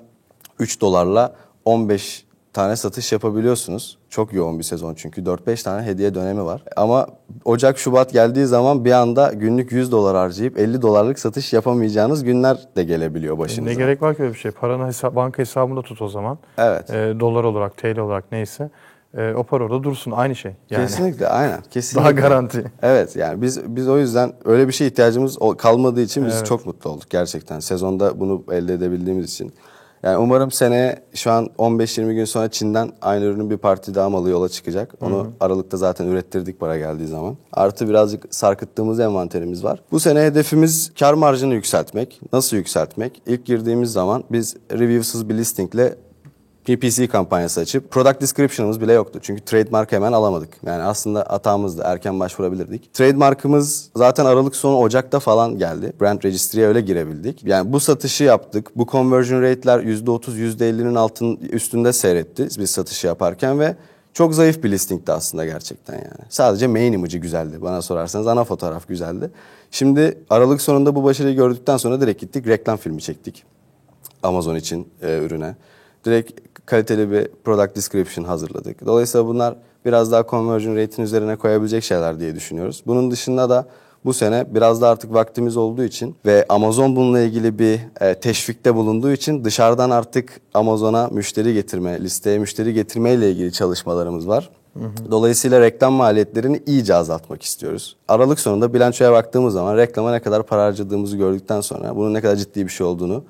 3 0.60 0.82
dolarla 0.82 1.36
15 1.66 2.27
tane 2.58 2.76
satış 2.76 3.12
yapabiliyorsunuz. 3.12 3.98
Çok 4.10 4.34
yoğun 4.34 4.60
bir 4.60 4.64
sezon 4.64 4.94
çünkü 4.94 5.22
4-5 5.22 5.64
tane 5.64 5.86
hediye 5.86 6.16
dönemi 6.16 6.46
var. 6.46 6.64
Ama 6.76 7.08
Ocak 7.46 7.80
Şubat 7.80 8.14
geldiği 8.14 8.46
zaman 8.46 8.86
bir 8.86 8.92
anda 8.92 9.34
günlük 9.34 9.72
100 9.72 9.92
dolar 9.92 10.18
harcayıp 10.18 10.60
50 10.60 10.82
dolarlık 10.82 11.20
satış 11.20 11.54
yapamayacağınız 11.54 12.24
günler 12.24 12.58
de 12.76 12.84
gelebiliyor 12.84 13.38
başınıza. 13.38 13.72
Ne 13.72 13.78
gerek 13.78 14.02
var 14.02 14.16
ki 14.16 14.24
öyle 14.24 14.34
bir 14.34 14.40
şey? 14.40 14.52
Paranı 14.52 14.88
hesap, 14.88 15.16
banka 15.16 15.40
hesabında 15.40 15.82
tut 15.82 16.02
o 16.02 16.08
zaman. 16.08 16.38
Evet. 16.58 16.90
Ee, 16.90 17.14
dolar 17.20 17.44
olarak, 17.44 17.78
TL 17.78 18.00
olarak 18.00 18.32
neyse. 18.32 18.70
Ee, 19.18 19.34
o 19.34 19.44
para 19.44 19.64
orada 19.64 19.84
dursun. 19.84 20.12
Aynı 20.12 20.36
şey. 20.36 20.52
Yani. 20.70 20.88
Kesinlikle 20.88 21.28
aynen. 21.40 21.62
Kesinlikle. 21.72 22.04
Daha 22.04 22.28
garanti. 22.28 22.72
Evet 22.82 23.16
yani 23.16 23.42
biz 23.42 23.76
biz 23.76 23.90
o 23.90 23.98
yüzden 23.98 24.34
öyle 24.46 24.68
bir 24.68 24.74
şey 24.74 24.88
ihtiyacımız 24.88 25.38
kalmadığı 25.58 26.02
için 26.02 26.26
biz 26.26 26.44
çok 26.44 26.66
mutlu 26.66 26.90
olduk 26.90 27.10
gerçekten. 27.10 27.60
Sezonda 27.60 28.20
bunu 28.20 28.44
elde 28.52 28.74
edebildiğimiz 28.74 29.34
için. 29.34 29.54
Yani 30.04 30.18
umarım 30.18 30.52
seneye 30.52 31.04
şu 31.14 31.32
an 31.32 31.50
15-20 31.58 32.14
gün 32.14 32.26
sonra 32.26 32.50
Çin'den 32.52 32.92
aynı 33.02 33.26
ürünün 33.26 33.50
bir 33.50 33.58
parti 33.58 33.96
daha 33.96 34.10
malı 34.10 34.30
yola 34.30 34.50
çıkacak. 34.50 34.94
Onu 35.02 35.32
Aralık'ta 35.40 35.78
zaten 35.78 36.08
ürettirdik 36.08 36.60
para 36.60 36.78
geldiği 36.78 37.08
zaman. 37.08 37.38
Artı 37.54 37.90
birazcık 37.90 38.36
sarkıttığımız 38.36 39.00
envanterimiz 39.00 39.64
var. 39.64 39.80
Bu 39.92 40.00
sene 40.00 40.22
hedefimiz 40.22 40.92
kar 41.00 41.14
marjını 41.14 41.54
yükseltmek. 41.54 42.22
Nasıl 42.34 42.58
yükseltmek? 42.58 43.22
İlk 43.26 43.46
girdiğimiz 43.46 43.92
zaman 43.92 44.24
biz 44.32 44.56
reviewsız 44.72 45.30
bir 45.30 45.34
listingle 45.34 45.96
PPC 46.68 47.08
kampanyası 47.08 47.62
açıp 47.62 47.92
product 47.92 48.22
description'ımız 48.22 48.82
bile 48.82 48.94
yoktu. 48.94 49.20
Çünkü 49.22 49.46
trademark 49.46 49.92
hemen 49.92 50.12
alamadık. 50.12 50.50
Yani 50.66 50.84
aslında 50.84 51.26
hatamızdı. 51.30 51.82
Erken 51.86 52.20
başvurabilirdik. 52.20 52.94
Trademark'ımız 52.94 53.90
zaten 53.96 54.26
Aralık 54.26 54.56
sonu 54.56 54.78
Ocak'ta 54.78 55.20
falan 55.20 55.58
geldi. 55.58 55.94
Brand 56.02 56.24
Registry'e 56.24 56.68
öyle 56.68 56.82
girebildik. 56.82 57.44
Yani 57.44 57.74
bu 57.74 57.80
satışı 57.80 58.24
yaptık. 58.24 58.72
Bu 58.76 58.86
conversion 58.86 59.42
rate'ler 59.42 59.80
%30, 59.80 60.58
%50'nin 60.58 60.96
altın 60.96 61.36
üstünde 61.36 61.94
seyretti 61.94 62.48
biz 62.60 62.70
satışı 62.70 63.08
yaparken 63.08 63.60
ve 63.60 63.76
çok 64.14 64.36
zayıf 64.36 64.64
bir 64.64 64.72
listingdi 64.72 65.12
aslında 65.12 65.46
gerçekten 65.46 65.94
yani. 65.94 66.26
Sadece 66.30 66.68
main 66.68 66.94
image'ı 66.94 67.22
güzeldi 67.22 67.62
bana 67.62 67.82
sorarsanız. 67.82 68.28
Ana 68.28 68.44
fotoğraf 68.44 68.88
güzeldi. 68.88 69.32
Şimdi 69.72 70.18
Aralık 70.30 70.62
sonunda 70.62 70.96
bu 70.96 71.04
başarıyı 71.04 71.36
gördükten 71.36 71.78
sonra 71.78 72.02
direkt 72.02 72.22
gittik 72.22 72.48
reklam 72.48 72.78
filmi 72.78 73.02
çektik. 73.02 73.44
Amazon 74.24 74.56
için 74.56 74.88
e, 75.02 75.18
ürüne. 75.18 75.56
Direkt 76.06 76.48
kaliteli 76.68 77.12
bir 77.12 77.28
product 77.44 77.76
description 77.76 78.26
hazırladık. 78.26 78.86
Dolayısıyla 78.86 79.28
bunlar 79.28 79.56
biraz 79.86 80.12
daha 80.12 80.28
conversion 80.28 80.76
rate'in 80.76 81.06
üzerine 81.06 81.36
koyabilecek 81.36 81.84
şeyler 81.84 82.20
diye 82.20 82.36
düşünüyoruz. 82.36 82.84
Bunun 82.88 83.12
dışında 83.12 83.50
da 83.50 83.66
bu 84.06 84.14
sene 84.14 84.46
biraz 84.50 84.82
da 84.82 84.90
artık 84.90 85.14
vaktimiz 85.14 85.58
olduğu 85.58 85.84
için 85.84 86.16
ve 86.26 86.46
Amazon 86.50 86.96
bununla 86.96 87.20
ilgili 87.20 87.60
bir 87.60 87.80
e, 88.02 88.14
teşvikte 88.14 88.76
bulunduğu 88.76 89.12
için 89.12 89.44
dışarıdan 89.44 89.90
artık 89.90 90.42
Amazon'a 90.54 91.08
müşteri 91.08 91.54
getirme, 91.54 92.04
listeye 92.04 92.40
müşteri 92.40 92.74
getirme 92.74 93.14
ile 93.14 93.32
ilgili 93.32 93.52
çalışmalarımız 93.52 94.28
var. 94.28 94.50
Dolayısıyla 95.12 95.62
reklam 95.62 95.94
maliyetlerini 95.94 96.64
iyice 96.66 96.96
azaltmak 96.96 97.44
istiyoruz. 97.44 97.96
Aralık 98.08 98.40
sonunda 98.40 98.74
bilançoya 98.74 99.12
baktığımız 99.12 99.54
zaman 99.54 99.78
reklama 99.78 100.12
ne 100.12 100.20
kadar 100.20 100.44
para 100.44 100.64
harcadığımızı 100.64 101.18
gördükten 101.18 101.62
sonra 101.62 101.96
bunun 101.96 102.14
ne 102.14 102.22
kadar 102.22 102.36
ciddi 102.36 102.66
bir 102.66 102.72
şey 102.72 102.88
olduğunu 102.88 103.24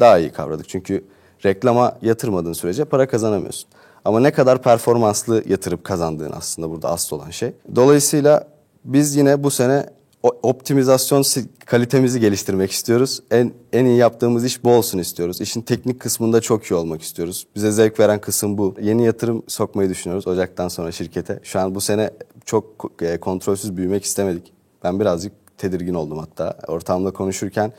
daha 0.00 0.18
iyi 0.18 0.30
kavradık. 0.30 0.68
Çünkü 0.68 1.04
reklama 1.44 1.98
yatırmadığın 2.02 2.52
sürece 2.52 2.84
para 2.84 3.08
kazanamıyorsun. 3.08 3.68
Ama 4.04 4.20
ne 4.20 4.32
kadar 4.32 4.62
performanslı 4.62 5.42
yatırıp 5.48 5.84
kazandığın 5.84 6.32
aslında 6.32 6.70
burada 6.70 6.88
asıl 6.88 7.16
olan 7.16 7.30
şey. 7.30 7.52
Dolayısıyla 7.76 8.48
biz 8.84 9.16
yine 9.16 9.44
bu 9.44 9.50
sene 9.50 9.86
optimizasyon 10.22 11.24
kalitemizi 11.66 12.20
geliştirmek 12.20 12.70
istiyoruz. 12.70 13.20
En 13.30 13.52
en 13.72 13.84
iyi 13.84 13.96
yaptığımız 13.96 14.44
iş 14.44 14.64
bu 14.64 14.70
olsun 14.70 14.98
istiyoruz. 14.98 15.40
İşin 15.40 15.62
teknik 15.62 16.00
kısmında 16.00 16.40
çok 16.40 16.64
iyi 16.64 16.74
olmak 16.74 17.02
istiyoruz. 17.02 17.46
Bize 17.56 17.72
zevk 17.72 18.00
veren 18.00 18.20
kısım 18.20 18.58
bu. 18.58 18.74
Yeni 18.80 19.04
yatırım 19.04 19.42
sokmayı 19.48 19.90
düşünüyoruz 19.90 20.26
Ocak'tan 20.26 20.68
sonra 20.68 20.92
şirkete. 20.92 21.40
Şu 21.42 21.60
an 21.60 21.74
bu 21.74 21.80
sene 21.80 22.10
çok 22.44 22.64
e, 23.02 23.18
kontrolsüz 23.18 23.76
büyümek 23.76 24.04
istemedik. 24.04 24.52
Ben 24.84 25.00
birazcık 25.00 25.32
tedirgin 25.58 25.94
oldum 25.94 26.18
hatta. 26.18 26.58
Ortamda 26.68 27.10
konuşurken 27.10 27.72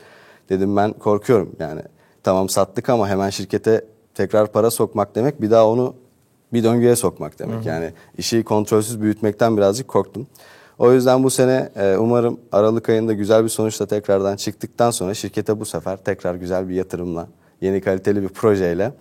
dedim 0.48 0.76
ben 0.76 0.92
korkuyorum 0.92 1.56
yani. 1.58 1.82
Tamam 2.22 2.48
sattık 2.48 2.88
ama 2.88 3.08
hemen 3.08 3.30
şirkete 3.30 3.84
tekrar 4.14 4.52
para 4.52 4.70
sokmak 4.70 5.14
demek 5.14 5.42
bir 5.42 5.50
daha 5.50 5.68
onu 5.68 5.94
bir 6.52 6.64
döngüye 6.64 6.96
sokmak 6.96 7.38
demek. 7.38 7.66
Yani 7.66 7.92
işi 8.18 8.44
kontrolsüz 8.44 9.00
büyütmekten 9.00 9.56
birazcık 9.56 9.88
korktum. 9.88 10.26
O 10.78 10.92
yüzden 10.92 11.24
bu 11.24 11.30
sene 11.30 11.70
e, 11.76 11.96
umarım 11.96 12.40
Aralık 12.52 12.88
ayında 12.88 13.12
güzel 13.12 13.44
bir 13.44 13.48
sonuçla 13.48 13.86
tekrardan 13.86 14.36
çıktıktan 14.36 14.90
sonra 14.90 15.14
şirkete 15.14 15.60
bu 15.60 15.64
sefer 15.64 15.96
tekrar 15.96 16.34
güzel 16.34 16.68
bir 16.68 16.74
yatırımla, 16.74 17.28
yeni 17.60 17.80
kaliteli 17.80 18.22
bir 18.22 18.28
projeyle 18.28 18.92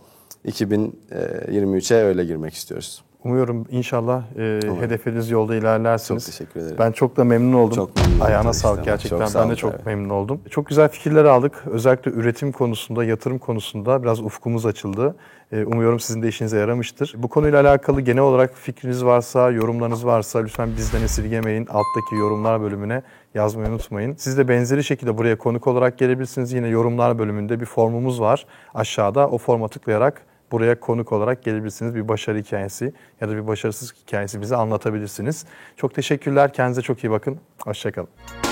2023'e 0.45 1.97
öyle 1.97 2.25
girmek 2.25 2.53
istiyoruz. 2.53 3.03
Umuyorum 3.23 3.65
inşallah 3.69 4.23
e, 4.37 4.59
hedefiniz 4.79 5.29
yolda 5.29 5.55
ilerlersiniz. 5.55 6.25
Çok 6.25 6.33
teşekkür 6.33 6.59
ederim. 6.59 6.75
Ben 6.79 6.91
çok 6.91 7.17
da 7.17 7.23
memnun 7.23 7.53
oldum. 7.53 7.75
Çok 7.75 7.95
memnun 7.95 8.11
oldum 8.11 8.25
Ayağına 8.25 8.49
işte. 8.49 8.61
sağlık 8.61 8.85
gerçekten. 8.85 9.19
Çok 9.19 9.29
sağ 9.29 9.41
ben 9.41 9.49
de 9.49 9.55
çok 9.55 9.73
evet. 9.73 9.85
memnun 9.85 10.09
oldum. 10.09 10.41
Çok 10.49 10.67
güzel 10.67 10.89
fikirler 10.89 11.25
aldık. 11.25 11.63
Özellikle 11.65 12.11
üretim 12.11 12.51
konusunda, 12.51 13.03
yatırım 13.03 13.39
konusunda 13.39 14.03
biraz 14.03 14.19
ufkumuz 14.21 14.65
açıldı. 14.65 15.15
E, 15.51 15.65
umuyorum 15.65 15.99
sizin 15.99 16.21
de 16.21 16.27
işinize 16.27 16.59
yaramıştır. 16.59 17.13
Bu 17.17 17.27
konuyla 17.27 17.61
alakalı 17.61 18.01
genel 18.01 18.23
olarak 18.23 18.55
fikriniz 18.55 19.05
varsa, 19.05 19.51
yorumlarınız 19.51 20.05
varsa 20.05 20.39
lütfen 20.39 20.69
bizden 20.77 21.01
esirgemeyin. 21.01 21.65
Alttaki 21.65 22.15
yorumlar 22.19 22.61
bölümüne 22.61 23.01
yazmayı 23.33 23.69
unutmayın. 23.69 24.15
Siz 24.15 24.37
de 24.37 24.47
benzeri 24.47 24.83
şekilde 24.83 25.17
buraya 25.17 25.37
konuk 25.37 25.67
olarak 25.67 25.97
gelebilirsiniz. 25.97 26.53
Yine 26.53 26.67
yorumlar 26.67 27.19
bölümünde 27.19 27.59
bir 27.59 27.65
formumuz 27.65 28.21
var 28.21 28.45
aşağıda. 28.73 29.27
O 29.27 29.37
forma 29.37 29.67
tıklayarak 29.67 30.30
buraya 30.51 30.79
konuk 30.79 31.11
olarak 31.11 31.43
gelebilirsiniz. 31.43 31.95
Bir 31.95 32.07
başarı 32.07 32.37
hikayesi 32.37 32.93
ya 33.21 33.29
da 33.29 33.35
bir 33.35 33.47
başarısız 33.47 33.93
hikayesi 34.07 34.41
bize 34.41 34.55
anlatabilirsiniz. 34.55 35.45
Çok 35.77 35.93
teşekkürler. 35.93 36.53
Kendinize 36.53 36.81
çok 36.81 37.03
iyi 37.03 37.11
bakın. 37.11 37.39
Hoşçakalın. 37.65 38.50